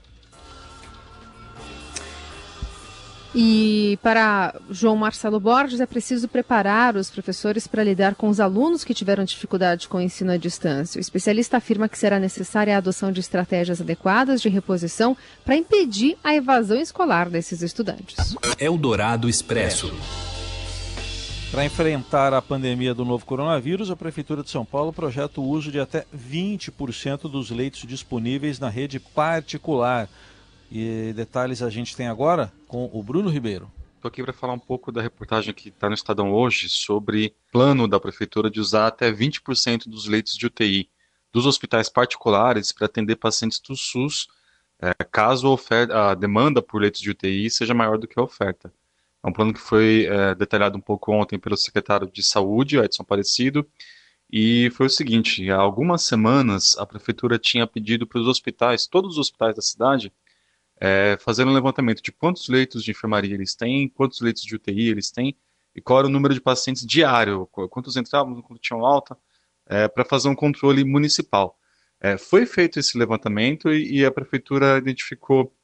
E 3.38 3.98
para 4.02 4.58
João 4.70 4.96
Marcelo 4.96 5.38
Borges, 5.38 5.78
é 5.78 5.84
preciso 5.84 6.26
preparar 6.26 6.96
os 6.96 7.10
professores 7.10 7.66
para 7.66 7.84
lidar 7.84 8.14
com 8.14 8.30
os 8.30 8.40
alunos 8.40 8.82
que 8.82 8.94
tiveram 8.94 9.24
dificuldade 9.24 9.88
com 9.88 9.98
o 9.98 10.00
ensino 10.00 10.32
à 10.32 10.38
distância. 10.38 10.98
O 10.98 11.02
especialista 11.02 11.58
afirma 11.58 11.86
que 11.86 11.98
será 11.98 12.18
necessária 12.18 12.74
a 12.74 12.78
adoção 12.78 13.12
de 13.12 13.20
estratégias 13.20 13.78
adequadas 13.78 14.40
de 14.40 14.48
reposição 14.48 15.14
para 15.44 15.54
impedir 15.54 16.16
a 16.24 16.34
evasão 16.34 16.80
escolar 16.80 17.28
desses 17.28 17.60
estudantes. 17.60 18.34
Eldorado 18.58 19.28
Expresso. 19.28 19.94
Para 21.50 21.66
enfrentar 21.66 22.32
a 22.32 22.40
pandemia 22.40 22.94
do 22.94 23.04
novo 23.04 23.26
coronavírus, 23.26 23.90
a 23.90 23.96
Prefeitura 23.96 24.42
de 24.42 24.48
São 24.48 24.64
Paulo 24.64 24.94
projeta 24.94 25.42
o 25.42 25.44
uso 25.44 25.70
de 25.70 25.78
até 25.78 26.06
20% 26.16 27.30
dos 27.30 27.50
leitos 27.50 27.82
disponíveis 27.86 28.58
na 28.58 28.70
rede 28.70 28.98
particular. 28.98 30.08
E 30.70 31.12
detalhes 31.14 31.62
a 31.62 31.70
gente 31.70 31.96
tem 31.96 32.08
agora 32.08 32.52
com 32.66 32.90
o 32.92 33.02
Bruno 33.02 33.30
Ribeiro. 33.30 33.70
Estou 33.94 34.08
aqui 34.08 34.22
para 34.22 34.32
falar 34.32 34.52
um 34.52 34.58
pouco 34.58 34.92
da 34.92 35.00
reportagem 35.00 35.54
que 35.54 35.68
está 35.68 35.88
no 35.88 35.94
Estadão 35.94 36.32
hoje 36.32 36.68
sobre 36.68 37.34
plano 37.50 37.88
da 37.88 37.98
Prefeitura 37.98 38.50
de 38.50 38.60
usar 38.60 38.86
até 38.86 39.10
20% 39.10 39.88
dos 39.88 40.06
leitos 40.06 40.36
de 40.36 40.46
UTI 40.46 40.88
dos 41.32 41.46
hospitais 41.46 41.88
particulares 41.88 42.72
para 42.72 42.86
atender 42.86 43.16
pacientes 43.16 43.60
do 43.60 43.76
SUS, 43.76 44.28
é, 44.80 44.92
caso 45.04 45.48
a, 45.48 45.50
oferta, 45.50 46.10
a, 46.10 46.14
demanda 46.14 46.62
por 46.62 46.80
leitos 46.80 47.00
de 47.00 47.10
UTI 47.10 47.50
seja 47.50 47.74
maior 47.74 47.98
do 47.98 48.06
que 48.06 48.18
a 48.18 48.22
oferta. 48.22 48.72
É 49.22 49.28
um 49.28 49.32
plano 49.32 49.52
que 49.52 49.60
foi 49.60 50.06
é, 50.06 50.34
detalhado 50.34 50.76
um 50.76 50.80
pouco 50.80 51.12
ontem 51.12 51.38
pelo 51.38 51.56
secretário 51.56 52.10
de 52.10 52.22
Saúde, 52.22 52.78
Edson 52.78 53.02
Aparecido, 53.02 53.66
E 54.30 54.70
foi 54.70 54.86
o 54.86 54.90
seguinte: 54.90 55.50
há 55.50 55.56
algumas 55.56 56.02
semanas 56.02 56.76
a 56.78 56.86
prefeitura 56.86 57.38
tinha 57.38 57.66
pedido 57.66 58.06
para 58.06 58.20
os 58.20 58.28
hospitais, 58.28 58.86
todos 58.86 59.12
os 59.12 59.18
hospitais 59.18 59.54
da 59.54 59.62
cidade, 59.62 60.12
é, 60.80 61.16
fazer 61.20 61.46
um 61.46 61.52
levantamento 61.52 62.02
de 62.02 62.12
quantos 62.12 62.48
leitos 62.48 62.84
de 62.84 62.90
enfermaria 62.90 63.34
eles 63.34 63.54
têm, 63.54 63.88
quantos 63.88 64.20
leitos 64.20 64.42
de 64.42 64.54
UTI 64.54 64.88
eles 64.88 65.10
têm 65.10 65.36
e 65.74 65.80
qual 65.80 66.00
era 66.00 66.08
o 66.08 66.10
número 66.10 66.34
de 66.34 66.40
pacientes 66.40 66.86
diário, 66.86 67.46
quantos 67.46 67.96
entravam, 67.96 68.40
quantos 68.42 68.66
tinham 68.66 68.84
alta, 68.84 69.16
é, 69.66 69.88
para 69.88 70.04
fazer 70.04 70.28
um 70.28 70.34
controle 70.34 70.84
municipal. 70.84 71.58
É, 72.00 72.16
foi 72.16 72.46
feito 72.46 72.78
esse 72.78 72.96
levantamento 72.96 73.72
e, 73.72 74.00
e 74.00 74.04
a 74.04 74.10
prefeitura 74.10 74.78
identificou 74.78 75.54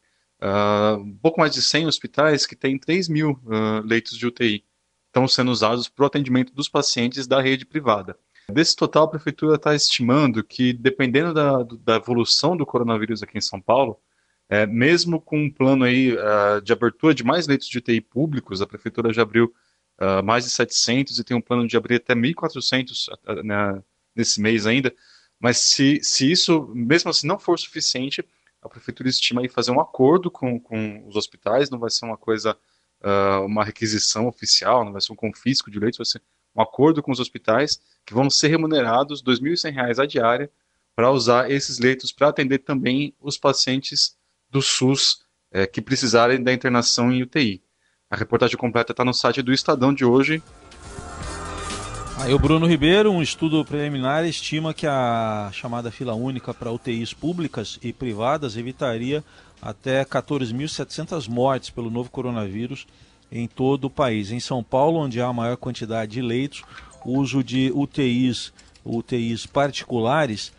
uh, 0.41 0.97
um 0.99 1.17
pouco 1.17 1.41
mais 1.41 1.55
de 1.55 1.63
100 1.63 1.87
hospitais 1.87 2.47
que 2.47 2.57
têm 2.57 2.79
3 2.79 3.09
mil 3.09 3.33
uh, 3.45 3.81
leitos 3.85 4.17
de 4.17 4.27
UTI 4.27 4.65
estão 5.13 5.29
sendo 5.29 5.51
usados 5.51 5.89
para 5.89 6.05
o 6.05 6.07
atendimento 6.07 6.55
dos 6.55 6.71
pacientes 6.71 7.27
da 7.27 7.41
rede 7.41 7.67
privada. 7.67 8.19
Desse 8.51 8.75
total, 8.75 9.05
a 9.05 9.11
prefeitura 9.11 9.57
está 9.57 9.75
estimando 9.75 10.43
que, 10.43 10.73
dependendo 10.73 11.33
da, 11.35 11.63
da, 11.63 11.97
evolução 11.97 12.57
do 12.57 12.67
coronavírus 12.67 13.23
aqui 13.23 13.39
em 13.39 13.43
São 13.43 13.61
Paulo, 13.61 14.01
é, 14.49 14.67
mesmo 14.67 15.21
com 15.21 15.45
um 15.45 15.51
plano 15.51 15.85
aí 15.85 16.13
uh, 16.13 16.61
de 16.63 16.73
abertura 16.73 17.15
de 17.15 17.25
mais 17.25 17.47
leitos 17.47 17.69
de 17.69 17.79
UTI 17.79 18.01
públicos, 18.01 18.61
a 18.61 18.67
prefeitura 18.67 19.13
já 19.13 19.23
abriu 19.23 19.53
uh, 20.01 20.23
mais 20.23 20.45
de 20.45 20.51
700 20.51 21.19
e 21.19 21.25
tem 21.25 21.37
um 21.37 21.41
plano 21.41 21.67
de 21.67 21.77
abrir 21.77 21.97
até 21.97 22.15
1.400 22.15 23.09
uh, 23.09 23.43
né, 23.43 23.83
nesse 24.15 24.41
mês 24.41 24.67
ainda. 24.67 24.95
Mas 25.41 25.59
se, 25.59 26.01
se 26.03 26.31
isso, 26.31 26.71
mesmo 26.75 27.11
assim, 27.11 27.27
não 27.27 27.39
for 27.39 27.59
suficiente, 27.59 28.25
a 28.61 28.69
prefeitura 28.69 29.09
estima 29.09 29.41
aí 29.41 29.49
fazer 29.49 29.71
um 29.73 29.81
acordo 29.81 30.31
com, 30.31 30.61
com 30.61 31.07
os 31.09 31.17
hospitais, 31.17 31.71
não 31.71 31.79
vai 31.79 31.91
ser 31.91 32.05
uma 32.05 32.17
coisa, 32.17 32.57
uma 33.45 33.65
requisição 33.65 34.29
oficial, 34.29 34.85
não 34.85 34.93
vai 34.93 35.01
ser 35.01 35.13
um 35.13 35.17
confisco 35.17 35.69
de 35.69 35.81
leitos, 35.81 35.99
vai 35.99 36.07
ser 36.07 36.23
um 36.55 36.63
acordo 36.63 37.03
com 37.03 37.11
os 37.11 37.19
hospitais 37.19 37.81
que 38.07 38.15
vão 38.15 38.31
ser 38.31 38.49
remunerados 38.49 39.21
R$ 39.21 39.33
2.100 39.33 39.99
a 39.99 40.07
diária 40.07 40.51
para 40.95 41.11
usar 41.11 41.51
esses 41.51 41.79
leitos 41.79 42.13
para 42.13 42.29
atender 42.29 42.59
também 42.59 43.15
os 43.21 43.39
pacientes 43.39 44.17
do 44.53 44.61
SUS 44.61 45.23
é, 45.51 45.67
que 45.67 45.81
precisarem 45.81 46.43
da 46.43 46.53
internação 46.53 47.11
em 47.11 47.23
UTI. 47.23 47.63
A 48.11 48.17
reportagem 48.17 48.59
completa 48.59 48.93
está 48.93 49.05
no 49.05 49.15
site 49.15 49.41
do 49.41 49.53
Estadão 49.53 49.93
de 49.93 50.05
hoje. 50.05 50.43
Aí 52.19 52.35
o 52.35 52.39
Bruno 52.39 52.67
Ribeiro, 52.67 53.11
um 53.11 53.23
estudo 53.23 53.65
preliminar 53.65 54.25
estima 54.27 54.75
que 54.75 54.87
a 54.87 55.51
chamada 55.53 55.91
fila 55.91 56.15
única 56.15 56.53
para 56.53 56.71
UTIs 56.71 57.15
públicas 57.15 57.79
e 57.83 57.93
privadas 57.93 58.57
evitaria 58.57 59.25
até 59.61 60.05
14.700 60.05 61.27
mortes 61.29 61.71
pelo 61.71 61.91
novo 61.91 62.11
coronavírus 62.11 62.87
em 63.31 63.49
todo 63.49 63.87
o 63.87 63.91
país. 63.91 64.31
Em 64.31 64.39
São 64.39 64.63
Paulo, 64.63 65.01
onde 65.01 65.21
há 65.21 65.27
a 65.27 65.33
maior 65.33 65.57
quantidade 65.57 66.13
de 66.13 66.21
leitos, 66.23 66.63
o 67.05 67.19
uso 67.19 67.43
de 67.43 67.73
UTIs, 67.75 68.53
UTIs 68.85 69.47
particulares 69.47 70.53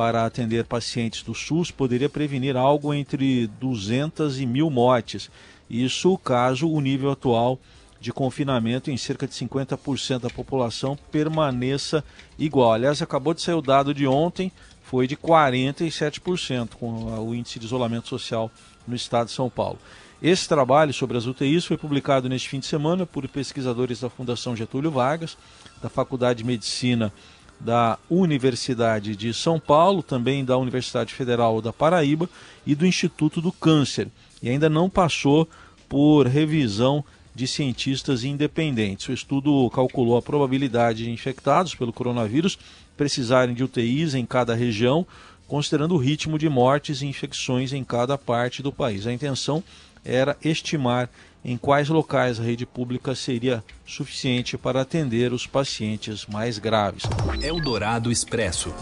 para 0.00 0.24
atender 0.24 0.64
pacientes 0.64 1.22
do 1.22 1.34
SUS 1.34 1.70
poderia 1.70 2.08
prevenir 2.08 2.56
algo 2.56 2.94
entre 2.94 3.46
200 3.60 4.40
e 4.40 4.46
mil 4.46 4.70
mortes. 4.70 5.30
Isso 5.68 6.16
caso 6.16 6.70
o 6.70 6.80
nível 6.80 7.10
atual 7.10 7.60
de 8.00 8.10
confinamento 8.10 8.90
em 8.90 8.96
cerca 8.96 9.26
de 9.26 9.34
50% 9.34 10.20
da 10.20 10.30
população 10.30 10.96
permaneça 11.12 12.02
igual. 12.38 12.72
Aliás, 12.72 13.02
acabou 13.02 13.34
de 13.34 13.42
sair 13.42 13.56
o 13.56 13.60
dado 13.60 13.92
de 13.92 14.06
ontem, 14.06 14.50
foi 14.82 15.06
de 15.06 15.18
47% 15.18 16.76
com 16.76 17.20
o 17.20 17.34
índice 17.34 17.58
de 17.58 17.66
isolamento 17.66 18.08
social 18.08 18.50
no 18.88 18.96
estado 18.96 19.26
de 19.26 19.34
São 19.34 19.50
Paulo. 19.50 19.78
Esse 20.22 20.48
trabalho 20.48 20.94
sobre 20.94 21.18
as 21.18 21.26
UTIs 21.26 21.66
foi 21.66 21.76
publicado 21.76 22.26
neste 22.26 22.48
fim 22.48 22.58
de 22.58 22.66
semana 22.66 23.04
por 23.04 23.28
pesquisadores 23.28 24.00
da 24.00 24.08
Fundação 24.08 24.56
Getúlio 24.56 24.90
Vargas, 24.90 25.36
da 25.82 25.90
Faculdade 25.90 26.38
de 26.38 26.44
Medicina 26.44 27.12
da 27.60 27.98
Universidade 28.08 29.14
de 29.14 29.34
São 29.34 29.60
Paulo, 29.60 30.02
também 30.02 30.44
da 30.44 30.56
Universidade 30.56 31.12
Federal 31.12 31.60
da 31.60 31.72
Paraíba 31.72 32.28
e 32.66 32.74
do 32.74 32.86
Instituto 32.86 33.40
do 33.40 33.52
Câncer. 33.52 34.08
E 34.42 34.48
ainda 34.48 34.70
não 34.70 34.88
passou 34.88 35.46
por 35.88 36.26
revisão 36.26 37.04
de 37.34 37.46
cientistas 37.46 38.24
independentes. 38.24 39.08
O 39.08 39.12
estudo 39.12 39.68
calculou 39.70 40.16
a 40.16 40.22
probabilidade 40.22 41.04
de 41.04 41.10
infectados 41.10 41.74
pelo 41.74 41.92
coronavírus 41.92 42.58
precisarem 42.96 43.54
de 43.54 43.64
UTIs 43.64 44.14
em 44.14 44.26
cada 44.26 44.54
região, 44.54 45.06
considerando 45.46 45.94
o 45.94 45.98
ritmo 45.98 46.38
de 46.38 46.48
mortes 46.48 47.02
e 47.02 47.06
infecções 47.06 47.72
em 47.72 47.84
cada 47.84 48.16
parte 48.18 48.62
do 48.62 48.72
país. 48.72 49.06
A 49.06 49.12
intenção 49.12 49.62
era 50.04 50.36
estimar 50.42 51.10
em 51.44 51.56
quais 51.56 51.88
locais 51.88 52.38
a 52.38 52.42
rede 52.42 52.66
pública 52.66 53.14
seria 53.14 53.64
suficiente 53.86 54.58
para 54.58 54.80
atender 54.80 55.32
os 55.32 55.46
pacientes 55.46 56.26
mais 56.26 56.58
graves. 56.58 57.02
Eldorado 57.42 58.10
Expresso. 58.10 58.72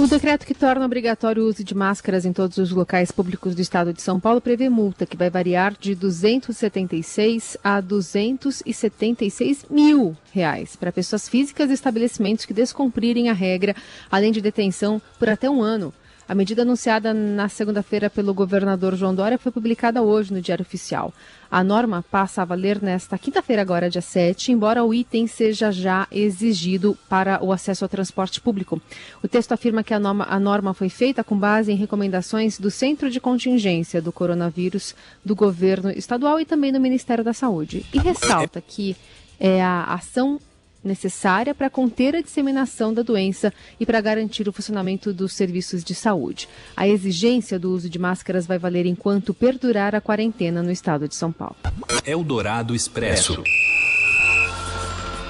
O 0.00 0.06
decreto 0.06 0.46
que 0.46 0.54
torna 0.54 0.86
obrigatório 0.86 1.42
o 1.42 1.46
uso 1.46 1.62
de 1.62 1.74
máscaras 1.74 2.24
em 2.24 2.32
todos 2.32 2.56
os 2.56 2.70
locais 2.70 3.12
públicos 3.12 3.54
do 3.54 3.60
estado 3.60 3.92
de 3.92 4.00
São 4.00 4.18
Paulo 4.18 4.40
prevê 4.40 4.66
multa 4.70 5.04
que 5.04 5.14
vai 5.14 5.28
variar 5.28 5.74
de 5.78 5.94
276 5.94 7.58
a 7.62 7.82
276 7.82 9.66
mil 9.68 10.16
reais 10.32 10.74
para 10.74 10.90
pessoas 10.90 11.28
físicas 11.28 11.68
e 11.68 11.74
estabelecimentos 11.74 12.46
que 12.46 12.54
descumprirem 12.54 13.28
a 13.28 13.34
regra, 13.34 13.76
além 14.10 14.32
de 14.32 14.40
detenção 14.40 15.02
por 15.18 15.28
até 15.28 15.50
um 15.50 15.60
ano. 15.60 15.92
A 16.30 16.34
medida 16.36 16.62
anunciada 16.62 17.12
na 17.12 17.48
segunda-feira 17.48 18.08
pelo 18.08 18.32
governador 18.32 18.94
João 18.94 19.12
Dória 19.12 19.36
foi 19.36 19.50
publicada 19.50 20.00
hoje 20.00 20.32
no 20.32 20.40
Diário 20.40 20.62
Oficial. 20.62 21.12
A 21.50 21.64
norma 21.64 22.04
passa 22.08 22.42
a 22.42 22.44
valer 22.44 22.80
nesta 22.80 23.18
quinta-feira, 23.18 23.62
agora 23.62 23.90
dia 23.90 24.00
7, 24.00 24.52
embora 24.52 24.84
o 24.84 24.94
item 24.94 25.26
seja 25.26 25.72
já 25.72 26.06
exigido 26.08 26.96
para 27.08 27.44
o 27.44 27.52
acesso 27.52 27.84
ao 27.84 27.88
transporte 27.88 28.40
público. 28.40 28.80
O 29.20 29.26
texto 29.26 29.50
afirma 29.50 29.82
que 29.82 29.92
a 29.92 29.98
norma, 29.98 30.24
a 30.30 30.38
norma 30.38 30.72
foi 30.72 30.88
feita 30.88 31.24
com 31.24 31.36
base 31.36 31.72
em 31.72 31.74
recomendações 31.74 32.60
do 32.60 32.70
Centro 32.70 33.10
de 33.10 33.18
Contingência 33.18 34.00
do 34.00 34.12
Coronavírus 34.12 34.94
do 35.24 35.34
governo 35.34 35.90
estadual 35.90 36.38
e 36.38 36.44
também 36.44 36.72
do 36.72 36.78
Ministério 36.78 37.24
da 37.24 37.32
Saúde. 37.32 37.84
E 37.92 37.98
ressalta 37.98 38.60
que 38.60 38.96
é 39.40 39.60
a 39.60 39.82
ação 39.82 40.38
necessária 40.82 41.54
para 41.54 41.70
conter 41.70 42.16
a 42.16 42.22
disseminação 42.22 42.92
da 42.92 43.02
doença 43.02 43.52
e 43.78 43.86
para 43.86 44.00
garantir 44.00 44.48
o 44.48 44.52
funcionamento 44.52 45.12
dos 45.12 45.32
serviços 45.32 45.84
de 45.84 45.94
saúde. 45.94 46.48
A 46.76 46.88
exigência 46.88 47.58
do 47.58 47.70
uso 47.70 47.88
de 47.88 47.98
máscaras 47.98 48.46
vai 48.46 48.58
valer 48.58 48.86
enquanto 48.86 49.34
perdurar 49.34 49.94
a 49.94 50.00
quarentena 50.00 50.62
no 50.62 50.70
estado 50.70 51.06
de 51.06 51.14
São 51.14 51.30
Paulo. 51.32 51.56
Eldorado 52.04 52.74
Expresso. 52.74 53.42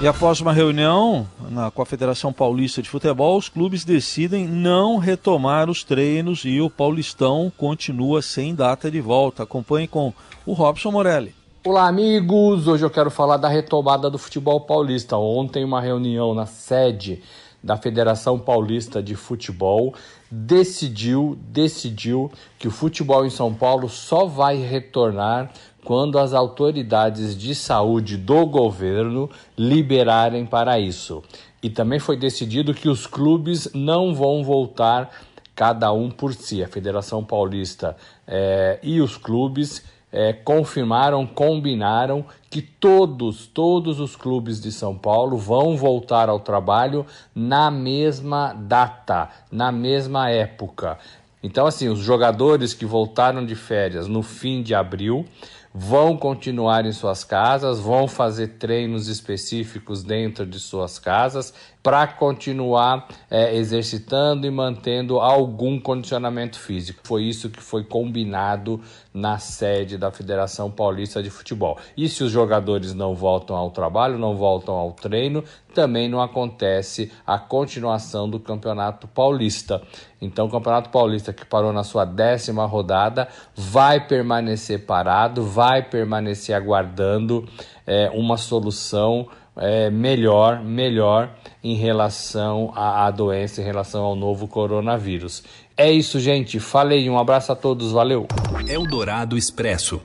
E 0.01 0.07
após 0.07 0.41
uma 0.41 0.51
reunião 0.51 1.29
na, 1.51 1.69
com 1.69 1.79
a 1.79 1.85
Federação 1.85 2.33
Paulista 2.33 2.81
de 2.81 2.89
Futebol, 2.89 3.37
os 3.37 3.47
clubes 3.47 3.85
decidem 3.85 4.47
não 4.47 4.97
retomar 4.97 5.69
os 5.69 5.83
treinos 5.83 6.43
e 6.43 6.59
o 6.59 6.71
Paulistão 6.71 7.51
continua 7.55 8.19
sem 8.23 8.55
data 8.55 8.89
de 8.89 8.99
volta. 8.99 9.43
Acompanhe 9.43 9.87
com 9.87 10.11
o 10.43 10.53
Robson 10.53 10.89
Morelli. 10.89 11.35
Olá, 11.63 11.87
amigos! 11.87 12.67
Hoje 12.67 12.83
eu 12.83 12.89
quero 12.89 13.11
falar 13.11 13.37
da 13.37 13.47
retomada 13.47 14.09
do 14.09 14.17
futebol 14.17 14.61
paulista. 14.61 15.15
Ontem, 15.15 15.63
uma 15.63 15.79
reunião 15.79 16.33
na 16.33 16.47
sede 16.47 17.21
da 17.61 17.77
Federação 17.77 18.39
Paulista 18.39 18.99
de 19.01 19.13
Futebol 19.13 19.93
decidiu, 20.31 21.37
decidiu 21.39 22.31
que 22.57 22.67
o 22.67 22.71
futebol 22.71 23.23
em 23.27 23.29
São 23.29 23.53
Paulo 23.53 23.87
só 23.89 24.25
vai 24.25 24.55
retornar 24.57 25.51
quando 25.85 26.17
as 26.17 26.33
autoridades 26.33 27.37
de 27.37 27.53
saúde 27.53 28.17
do 28.17 28.43
governo 28.47 29.29
liberarem 29.55 30.47
para 30.47 30.79
isso. 30.79 31.21
E 31.61 31.69
também 31.69 31.99
foi 31.99 32.17
decidido 32.17 32.73
que 32.73 32.89
os 32.89 33.05
clubes 33.05 33.69
não 33.71 34.15
vão 34.15 34.43
voltar 34.43 35.11
cada 35.55 35.93
um 35.93 36.09
por 36.09 36.33
si. 36.33 36.63
A 36.63 36.67
Federação 36.67 37.23
Paulista 37.23 37.95
é, 38.25 38.79
e 38.81 38.99
os 38.99 39.15
clubes 39.15 39.83
é, 40.11 40.33
confirmaram, 40.33 41.25
combinaram 41.25 42.25
que 42.49 42.61
todos, 42.61 43.47
todos 43.47 43.99
os 43.99 44.15
clubes 44.15 44.59
de 44.59 44.71
São 44.71 44.97
Paulo 44.97 45.37
vão 45.37 45.77
voltar 45.77 46.27
ao 46.27 46.39
trabalho 46.39 47.05
na 47.33 47.71
mesma 47.71 48.53
data, 48.53 49.29
na 49.51 49.71
mesma 49.71 50.29
época. 50.29 50.97
Então, 51.43 51.65
assim, 51.65 51.87
os 51.87 51.99
jogadores 51.99 52.73
que 52.73 52.85
voltaram 52.85 53.45
de 53.45 53.55
férias 53.55 54.07
no 54.07 54.21
fim 54.21 54.61
de 54.61 54.75
abril 54.75 55.25
vão 55.73 56.17
continuar 56.17 56.85
em 56.85 56.91
suas 56.91 57.23
casas, 57.23 57.79
vão 57.79 58.07
fazer 58.07 58.57
treinos 58.59 59.07
específicos 59.07 60.03
dentro 60.03 60.45
de 60.45 60.59
suas 60.59 60.99
casas 60.99 61.53
para 61.83 62.07
continuar 62.07 63.07
é, 63.29 63.55
exercitando 63.55 64.45
e 64.45 64.51
mantendo 64.51 65.19
algum 65.19 65.79
condicionamento 65.79 66.59
físico. 66.59 67.01
Foi 67.03 67.23
isso 67.23 67.49
que 67.49 67.61
foi 67.61 67.83
combinado 67.83 68.79
na 69.13 69.39
sede 69.39 69.97
da 69.97 70.11
Federação 70.11 70.69
Paulista 70.69 71.21
de 71.21 71.29
Futebol. 71.29 71.77
E 71.97 72.07
se 72.07 72.23
os 72.23 72.31
jogadores 72.31 72.93
não 72.93 73.15
voltam 73.15 73.55
ao 73.55 73.71
trabalho, 73.71 74.17
não 74.17 74.35
voltam 74.35 74.75
ao 74.75 74.91
treino, 74.93 75.43
também 75.73 76.07
não 76.07 76.21
acontece 76.21 77.11
a 77.25 77.39
continuação 77.39 78.29
do 78.29 78.39
Campeonato 78.39 79.07
Paulista. 79.07 79.81
Então, 80.21 80.45
o 80.45 80.51
Campeonato 80.51 80.89
Paulista, 80.89 81.33
que 81.33 81.45
parou 81.45 81.73
na 81.73 81.83
sua 81.83 82.05
décima 82.05 82.65
rodada, 82.65 83.27
vai 83.55 84.05
permanecer 84.05 84.85
parado, 84.85 85.43
vai 85.43 85.81
permanecer 85.81 86.55
aguardando 86.55 87.47
é, 87.87 88.09
uma 88.13 88.37
solução 88.37 89.27
é, 89.55 89.89
melhor, 89.89 90.63
melhor 90.63 91.29
em 91.63 91.75
relação 91.75 92.71
à, 92.75 93.05
à 93.05 93.11
doença, 93.11 93.61
em 93.61 93.65
relação 93.65 94.03
ao 94.03 94.15
novo 94.15 94.47
coronavírus. 94.47 95.43
É 95.75 95.91
isso, 95.91 96.19
gente. 96.19 96.59
Falei. 96.59 97.09
Um 97.09 97.17
abraço 97.17 97.51
a 97.51 97.55
todos. 97.55 97.91
Valeu. 97.91 98.27
Eldorado 98.67 99.37
Expresso. 99.37 100.01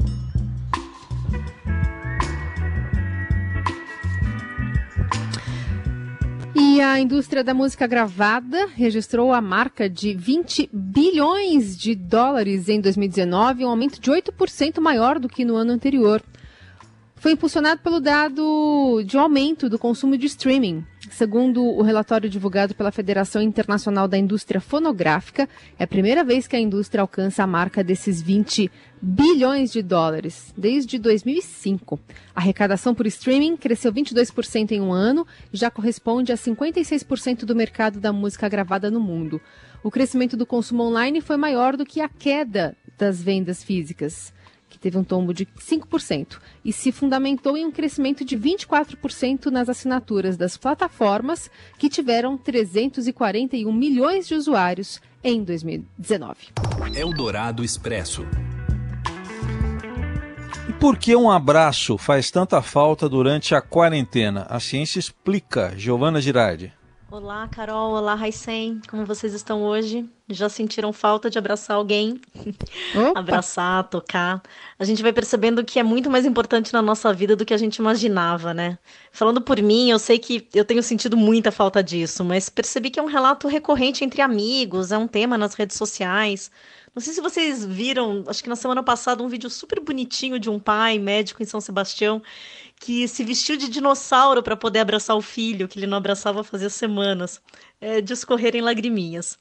E 6.55 6.81
a 6.81 6.99
indústria 6.99 7.45
da 7.45 7.55
música 7.55 7.87
gravada 7.87 8.67
registrou 8.75 9.33
a 9.33 9.41
marca 9.41 9.89
de 9.89 10.15
20 10.15 10.69
bilhões 10.73 11.77
de 11.77 11.95
dólares 11.95 12.69
em 12.69 12.81
2019, 12.81 13.65
um 13.65 13.69
aumento 13.69 14.01
de 14.01 14.11
8% 14.11 14.81
maior 14.81 15.19
do 15.19 15.29
que 15.29 15.45
no 15.45 15.57
ano 15.57 15.73
anterior. 15.73 16.23
Foi 17.27 17.33
impulsionado 17.33 17.81
pelo 17.81 17.99
dado 17.99 19.03
de 19.05 19.19
aumento 19.19 19.69
do 19.69 19.81
consumo 19.81 20.17
de 20.17 20.27
streaming. 20.27 20.85
Segundo 21.11 21.61
o 21.61 21.83
relatório 21.83 22.31
divulgado 22.31 22.73
pela 22.73 22.93
Federação 22.93 23.43
Internacional 23.43 24.07
da 24.07 24.17
Indústria 24.17 24.61
Fonográfica, 24.61 25.49
é 25.77 25.83
a 25.83 25.89
primeira 25.89 26.23
vez 26.23 26.47
que 26.47 26.55
a 26.55 26.61
indústria 26.61 27.03
alcança 27.03 27.43
a 27.43 27.47
marca 27.49 27.83
desses 27.83 28.23
20 28.23 28.71
bilhões 29.03 29.73
de 29.73 29.83
dólares 29.83 30.55
desde 30.57 31.01
2005. 31.01 31.99
A 32.33 32.39
arrecadação 32.39 32.95
por 32.95 33.09
streaming 33.09 33.57
cresceu 33.57 33.93
22% 33.93 34.71
em 34.71 34.81
um 34.81 34.93
ano 34.93 35.27
e 35.53 35.57
já 35.57 35.69
corresponde 35.69 36.31
a 36.31 36.37
56% 36.37 37.45
do 37.45 37.57
mercado 37.57 37.99
da 37.99 38.13
música 38.13 38.49
gravada 38.49 38.89
no 38.89 39.01
mundo. 39.01 39.41
O 39.83 39.91
crescimento 39.91 40.37
do 40.37 40.47
consumo 40.47 40.85
online 40.85 41.21
foi 41.21 41.37
maior 41.37 41.77
do 41.77 41.85
que 41.85 42.01
a 42.01 42.09
queda 42.09 42.77
das 42.97 43.21
vendas 43.21 43.65
físicas 43.65 44.33
que 44.77 44.81
teve 44.81 44.99
um 44.99 45.05
tombo 45.05 45.33
de 45.33 45.47
5%, 45.47 46.39
e 46.63 46.71
se 46.71 46.93
fundamentou 46.93 47.57
em 47.57 47.65
um 47.65 47.73
crescimento 47.73 48.25
de 48.25 48.37
24% 48.37 49.47
nas 49.47 49.71
assinaturas 49.71 50.37
das 50.37 50.59
plataformas, 50.59 51.51
que 51.79 51.89
tiveram 51.89 52.37
341 52.37 53.73
milhões 53.73 54.29
de 54.29 54.35
usuários 54.35 55.01
em 55.25 55.43
2019. 55.43 56.37
Eldorado 56.95 57.65
Expresso. 57.65 58.27
E 60.69 60.73
por 60.75 60.99
que 60.99 61.17
um 61.17 61.31
abraço 61.31 61.97
faz 61.97 62.31
tanta 62.31 62.61
falta 62.61 63.09
durante 63.09 63.55
a 63.55 63.63
quarentena? 63.63 64.47
A 64.51 64.61
ciência 64.61 64.99
explica. 64.99 65.73
Giovana 65.75 66.21
Girardi. 66.21 66.73
Olá, 67.09 67.47
Carol. 67.47 67.93
Olá, 67.93 68.17
Raicen. 68.17 68.81
Como 68.91 69.07
vocês 69.07 69.33
estão 69.33 69.63
hoje? 69.63 70.05
Já 70.29 70.49
sentiram 70.49 70.93
falta 70.93 71.31
de 71.31 71.39
abraçar 71.39 71.77
alguém? 71.77 72.21
abraçar, 73.15 73.89
tocar. 73.89 74.43
A 74.77 74.85
gente 74.85 75.05
vai 75.05 75.13
percebendo 75.13 75.65
que 75.65 75.79
é 75.79 75.85
muito 75.85 76.11
mais 76.11 76.27
importante 76.27 76.73
na 76.73 76.83
nossa 76.83 77.13
vida 77.13 77.37
do 77.37 77.45
que 77.45 77.55
a 77.55 77.57
gente 77.57 77.77
imaginava, 77.77 78.53
né? 78.53 78.77
Falando 79.13 79.41
por 79.41 79.63
mim, 79.63 79.89
eu 79.89 80.01
sei 80.01 80.19
que 80.19 80.49
eu 80.53 80.65
tenho 80.65 80.83
sentido 80.83 81.17
muita 81.17 81.53
falta 81.53 81.81
disso, 81.81 82.25
mas 82.25 82.49
percebi 82.49 82.91
que 82.91 82.99
é 82.99 83.03
um 83.03 83.07
relato 83.07 83.47
recorrente 83.47 84.05
entre 84.05 84.21
amigos, 84.21 84.91
é 84.91 84.99
um 84.99 85.07
tema 85.07 85.39
nas 85.39 85.55
redes 85.55 85.77
sociais. 85.77 86.51
Não 86.93 87.03
sei 87.03 87.13
se 87.13 87.21
vocês 87.21 87.63
viram, 87.65 88.25
acho 88.27 88.43
que 88.43 88.49
na 88.49 88.57
semana 88.57 88.83
passada, 88.83 89.23
um 89.23 89.29
vídeo 89.29 89.51
super 89.51 89.79
bonitinho 89.81 90.41
de 90.41 90.49
um 90.49 90.59
pai 90.59 90.99
médico 90.99 91.43
em 91.43 91.47
São 91.47 91.61
Sebastião 91.61 92.23
que 92.81 93.09
se 93.09 93.25
vestiu 93.25 93.57
de 93.57 93.69
dinossauro 93.69 94.43
para 94.43 94.57
poder 94.57 94.81
abraçar 94.81 95.17
o 95.17 95.23
filho, 95.23 95.69
que 95.69 95.79
ele 95.79 95.87
não 95.87 95.99
abraçava 95.99 96.45
fazia 96.45 96.71
semanas, 96.71 97.41
é, 97.81 98.01
de 98.01 98.13
escorrerem 98.13 98.61
lagriminhas. 98.61 99.39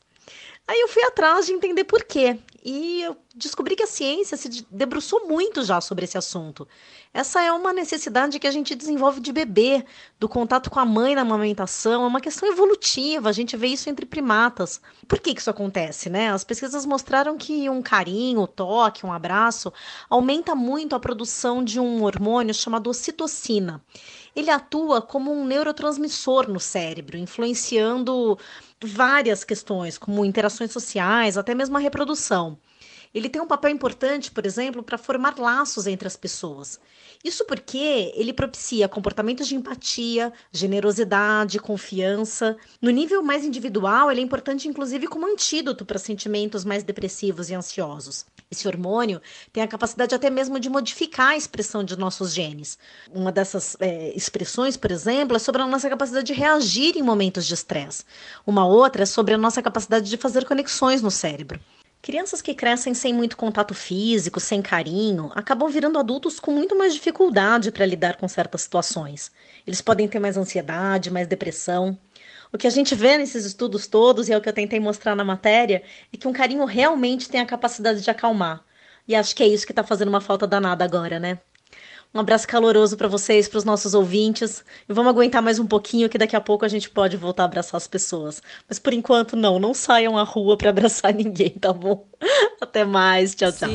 Aí 0.68 0.82
eu 0.82 0.88
fui 0.88 1.04
atrás 1.04 1.46
de 1.46 1.54
entender 1.54 1.84
por 1.84 2.04
quê. 2.04 2.40
E 2.64 3.04
eu 3.04 3.16
descobri 3.36 3.76
que 3.76 3.84
a 3.84 3.88
ciência 3.88 4.36
se 4.36 4.66
debruçou 4.72 5.28
muito 5.28 5.64
já 5.64 5.80
sobre 5.80 6.06
esse 6.06 6.18
assunto. 6.18 6.68
Essa 7.14 7.44
é 7.44 7.52
uma 7.52 7.72
necessidade 7.72 8.40
que 8.40 8.48
a 8.48 8.52
gente 8.52 8.74
desenvolve 8.74 9.20
de 9.20 9.32
bebê, 9.32 9.86
do 10.20 10.28
contato 10.28 10.72
com 10.72 10.80
a 10.80 10.86
mãe 10.86 11.14
na 11.14 11.22
amamentação, 11.22 12.04
é 12.04 12.08
uma 12.08 12.20
questão 12.20 12.50
evolutiva, 12.50 13.30
a 13.30 13.32
gente 13.32 13.56
vê 13.56 13.68
isso 13.68 13.88
entre 13.88 14.06
primatas. 14.08 14.82
Por 15.08 15.20
que, 15.20 15.36
que 15.36 15.42
isso 15.42 15.50
acontece, 15.52 16.10
né? 16.10 16.32
As 16.32 16.44
pesquisas 16.44 16.88
mostraram 16.88 17.38
que 17.38 17.70
um 17.70 17.84
carinho, 17.84 18.48
toque, 18.48 19.06
um 19.06 19.14
abraço 19.14 19.72
aumenta 20.10 20.56
muito 20.56 20.96
a 20.96 21.00
produção 21.00 21.64
de 21.64 21.80
um 21.80 22.04
hormônio 22.04 22.54
chamado 22.54 22.90
ocitocina. 22.90 23.80
Ele 24.36 24.50
atua 24.50 25.02
como 25.02 25.32
um 25.32 25.46
neurotransmissor 25.46 26.50
no 26.50 26.60
cérebro, 26.60 27.16
influenciando 27.16 28.38
várias 28.84 29.44
questões, 29.44 29.98
como 29.98 30.26
interações 30.26 30.72
sociais, 30.72 31.38
até 31.38 31.56
mesmo 31.56 31.78
a 31.78 31.80
reprodução. 31.80 32.58
Ele 33.14 33.30
tem 33.30 33.42
um 33.42 33.48
papel 33.48 33.72
importante, 33.72 34.30
por 34.30 34.46
exemplo, 34.46 34.84
para 34.84 34.98
formar 34.98 35.40
laços 35.40 35.88
entre 35.88 36.06
as 36.06 36.18
pessoas. 36.18 36.78
Isso 37.24 37.46
porque 37.46 38.12
ele 38.14 38.34
propicia 38.34 38.90
comportamentos 38.90 39.48
de 39.48 39.56
empatia, 39.56 40.34
generosidade, 40.52 41.58
confiança. 41.60 42.58
No 42.82 42.92
nível 42.92 43.24
mais 43.24 43.46
individual, 43.46 44.12
ele 44.12 44.20
é 44.20 44.24
importante, 44.24 44.68
inclusive, 44.68 45.08
como 45.08 45.26
antídoto 45.26 45.86
para 45.86 45.98
sentimentos 45.98 46.66
mais 46.66 46.84
depressivos 46.84 47.50
e 47.50 47.56
ansiosos. 47.56 48.26
Esse 48.50 48.68
hormônio 48.68 49.22
tem 49.52 49.64
a 49.64 49.68
capacidade 49.68 50.14
até 50.14 50.30
mesmo 50.30 50.60
de 50.60 50.70
modificar 50.70 51.30
a 51.30 51.38
expressão 51.38 51.84
de 51.84 51.98
nossos 51.98 52.34
genes. 52.34 52.78
Uma 53.12 53.32
dessas 53.32 53.76
é, 53.80 54.16
expressões, 54.16 54.78
por 54.78 54.92
exemplo, 54.92 55.36
é 55.36 55.40
sobre 55.40 55.62
a 55.62 55.68
nossa 55.68 55.90
capacidade 55.90 56.28
de 56.28 56.34
reagir 56.34 56.96
em 56.96 57.02
momentos 57.02 57.46
de 57.46 57.54
estresse. 57.54 58.04
Uma 58.46 58.66
outra 58.66 59.04
é 59.04 59.06
sobre 59.06 59.34
a 59.34 59.38
nossa 59.38 59.62
capacidade 59.62 60.10
de 60.10 60.18
fazer 60.18 60.46
conexões 60.46 61.02
no 61.02 61.12
cérebro. 61.12 61.60
Crianças 62.06 62.40
que 62.40 62.54
crescem 62.54 62.94
sem 62.94 63.12
muito 63.12 63.36
contato 63.36 63.74
físico, 63.74 64.40
sem 64.40 64.62
carinho, 64.62 65.32
acabam 65.34 65.68
virando 65.68 65.98
adultos 65.98 66.40
com 66.40 66.52
muito 66.52 66.78
mais 66.78 66.94
dificuldade 66.94 67.72
para 67.72 67.84
lidar 67.84 68.18
com 68.18 68.28
certas 68.28 68.62
situações. 68.62 69.32
Eles 69.66 69.82
podem 69.82 70.08
ter 70.08 70.20
mais 70.20 70.38
ansiedade, 70.38 71.10
mais 71.10 71.28
depressão. 71.28 71.98
O 72.54 72.58
que 72.58 72.68
a 72.68 72.70
gente 72.70 72.96
vê 72.96 73.18
nesses 73.18 73.46
estudos 73.46 73.88
todos, 73.88 74.30
e 74.30 74.34
é 74.34 74.38
o 74.38 74.42
que 74.42 74.50
eu 74.50 74.54
tentei 74.54 74.80
mostrar 74.80 75.16
na 75.16 75.24
matéria, 75.24 75.84
é 76.14 76.18
que 76.18 76.28
um 76.28 76.34
carinho 76.34 76.66
realmente 76.66 77.30
tem 77.30 77.42
a 77.42 77.46
capacidade 77.46 78.02
de 78.02 78.10
acalmar. 78.10 78.64
E 79.08 79.16
acho 79.16 79.36
que 79.36 79.44
é 79.44 79.48
isso 79.48 79.66
que 79.66 79.72
está 79.72 79.84
fazendo 79.84 80.10
uma 80.10 80.22
falta 80.22 80.48
danada 80.48 80.84
agora, 80.84 81.20
né? 81.20 81.40
Um 82.16 82.20
abraço 82.20 82.48
caloroso 82.48 82.96
para 82.96 83.10
vocês, 83.10 83.46
para 83.50 83.58
os 83.58 83.66
nossos 83.66 83.94
ouvintes. 83.94 84.64
E 84.88 84.94
vamos 84.94 85.10
aguentar 85.10 85.42
mais 85.42 85.60
um 85.60 85.68
pouquinho, 85.68 86.08
que 86.08 86.18
daqui 86.18 86.34
a 86.34 86.40
pouco 86.40 86.64
a 86.64 86.68
gente 86.70 86.90
pode 86.90 87.18
voltar 87.18 87.44
a 87.44 87.46
abraçar 87.46 87.76
as 87.78 87.88
pessoas. 87.88 88.42
Mas 88.70 88.80
por 88.80 88.94
enquanto, 88.94 89.36
não. 89.36 89.60
Não 89.60 89.74
saiam 89.74 90.18
à 90.18 90.24
rua 90.24 90.58
para 90.58 90.70
abraçar 90.72 91.14
ninguém, 91.14 91.50
tá 91.50 91.74
bom? 91.74 92.08
Até 92.62 92.86
mais. 92.86 93.36
Tchau, 93.36 93.52
tchau. 93.52 93.70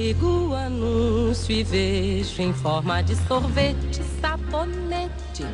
Anúncio 1.30 1.54
e 1.54 1.62
vejo 1.62 2.42
em 2.42 2.52
forma 2.52 3.04
de 3.04 3.14
sorvete, 3.14 4.02
sabonete. 4.20 5.46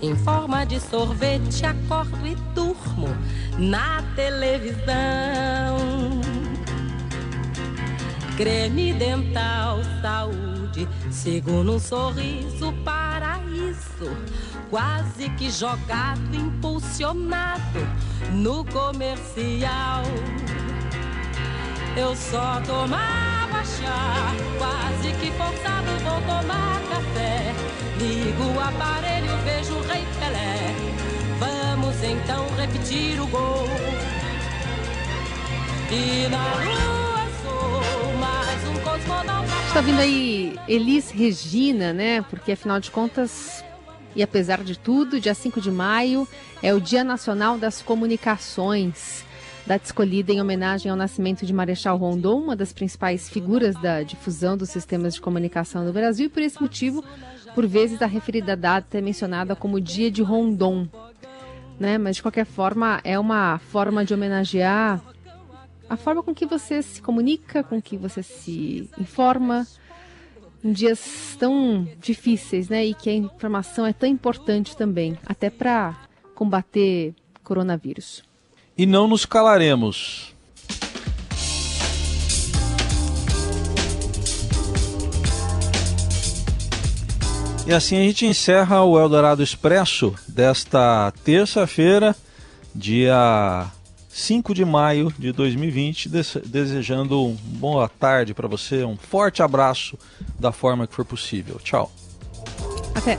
Em 0.00 0.14
forma 0.14 0.64
de 0.64 0.78
sorvete, 0.78 1.66
acordo 1.66 2.24
e 2.24 2.36
durmo 2.54 3.08
na 3.58 4.04
televisão. 4.14 4.86
Creme 8.36 8.92
dental, 8.92 9.80
saúde, 10.00 10.88
sigo 11.10 11.64
num 11.64 11.80
sorriso, 11.80 12.72
paraíso. 12.84 14.16
Quase 14.70 15.28
que 15.30 15.50
jogado, 15.50 16.36
impulsionado 16.36 17.80
no 18.30 18.64
comercial. 18.66 20.04
Eu 21.96 22.14
só 22.14 22.60
tomava 22.64 23.35
chá, 23.66 24.34
quase 24.58 25.12
que 25.20 25.30
forçado 25.32 25.90
vou 26.04 26.20
tomar 26.22 26.80
café. 26.88 27.52
Ligo 27.98 28.44
o 28.54 28.60
aparelho, 28.60 29.36
vejo 29.44 29.74
o 29.74 29.82
Rei 29.82 30.04
Pelé. 30.18 30.74
Vamos 31.38 32.02
então 32.02 32.46
repetir 32.56 33.20
o 33.20 33.26
gol. 33.26 33.66
E 35.90 36.28
na 36.28 36.54
lua 36.64 37.28
sou 37.42 38.12
mais 38.18 38.68
um 38.68 38.74
cosmonauta. 38.82 39.52
Está 39.68 39.80
vindo 39.80 40.00
aí 40.00 40.58
Elis 40.66 41.10
Regina, 41.10 41.92
né? 41.92 42.22
Porque 42.22 42.52
afinal 42.52 42.80
de 42.80 42.90
contas, 42.90 43.64
e 44.14 44.22
apesar 44.22 44.64
de 44.64 44.78
tudo, 44.78 45.20
dia 45.20 45.34
5 45.34 45.60
de 45.60 45.70
maio 45.70 46.26
é 46.62 46.72
o 46.72 46.80
Dia 46.80 47.04
Nacional 47.04 47.58
das 47.58 47.82
Comunicações. 47.82 49.25
Data 49.66 49.84
escolhida 49.84 50.32
em 50.32 50.40
homenagem 50.40 50.90
ao 50.90 50.96
nascimento 50.96 51.44
de 51.44 51.52
Marechal 51.52 51.96
Rondon, 51.96 52.40
uma 52.40 52.54
das 52.54 52.72
principais 52.72 53.28
figuras 53.28 53.74
da 53.74 54.04
difusão 54.04 54.56
dos 54.56 54.70
sistemas 54.70 55.14
de 55.14 55.20
comunicação 55.20 55.84
no 55.84 55.92
Brasil, 55.92 56.26
e 56.26 56.28
por 56.28 56.40
esse 56.40 56.60
motivo, 56.60 57.04
por 57.52 57.66
vezes 57.66 58.00
a 58.00 58.06
referida 58.06 58.56
data 58.56 58.98
é 58.98 59.00
mencionada 59.00 59.56
como 59.56 59.80
Dia 59.80 60.08
de 60.08 60.22
Rondon. 60.22 60.88
Né? 61.80 61.98
Mas 61.98 62.16
de 62.16 62.22
qualquer 62.22 62.46
forma, 62.46 63.00
é 63.02 63.18
uma 63.18 63.58
forma 63.58 64.04
de 64.04 64.14
homenagear 64.14 65.02
a 65.88 65.96
forma 65.96 66.22
com 66.22 66.34
que 66.34 66.46
você 66.46 66.80
se 66.80 67.02
comunica, 67.02 67.62
com 67.62 67.82
que 67.82 67.96
você 67.96 68.22
se 68.22 68.88
informa 68.98 69.66
em 70.62 70.72
dias 70.72 71.36
tão 71.38 71.88
difíceis, 72.00 72.68
né? 72.68 72.84
E 72.84 72.94
que 72.94 73.08
a 73.08 73.14
informação 73.14 73.86
é 73.86 73.92
tão 73.92 74.08
importante 74.08 74.76
também, 74.76 75.16
até 75.24 75.48
para 75.48 75.96
combater 76.34 77.14
coronavírus. 77.44 78.24
E 78.76 78.84
não 78.84 79.08
nos 79.08 79.24
calaremos. 79.24 80.34
E 87.66 87.72
assim 87.72 87.96
a 87.96 88.00
gente 88.00 88.24
encerra 88.24 88.82
o 88.84 88.96
Eldorado 88.96 89.42
Expresso 89.42 90.14
desta 90.28 91.12
terça-feira, 91.24 92.14
dia 92.72 93.66
5 94.08 94.54
de 94.54 94.64
maio 94.64 95.12
de 95.18 95.32
2020, 95.32 96.08
desejando 96.44 97.24
uma 97.24 97.36
boa 97.58 97.88
tarde 97.88 98.32
para 98.32 98.46
você, 98.46 98.84
um 98.84 98.96
forte 98.96 99.42
abraço 99.42 99.98
da 100.38 100.52
forma 100.52 100.86
que 100.86 100.94
for 100.94 101.04
possível. 101.04 101.58
Tchau. 101.58 101.90
Até. 102.94 103.18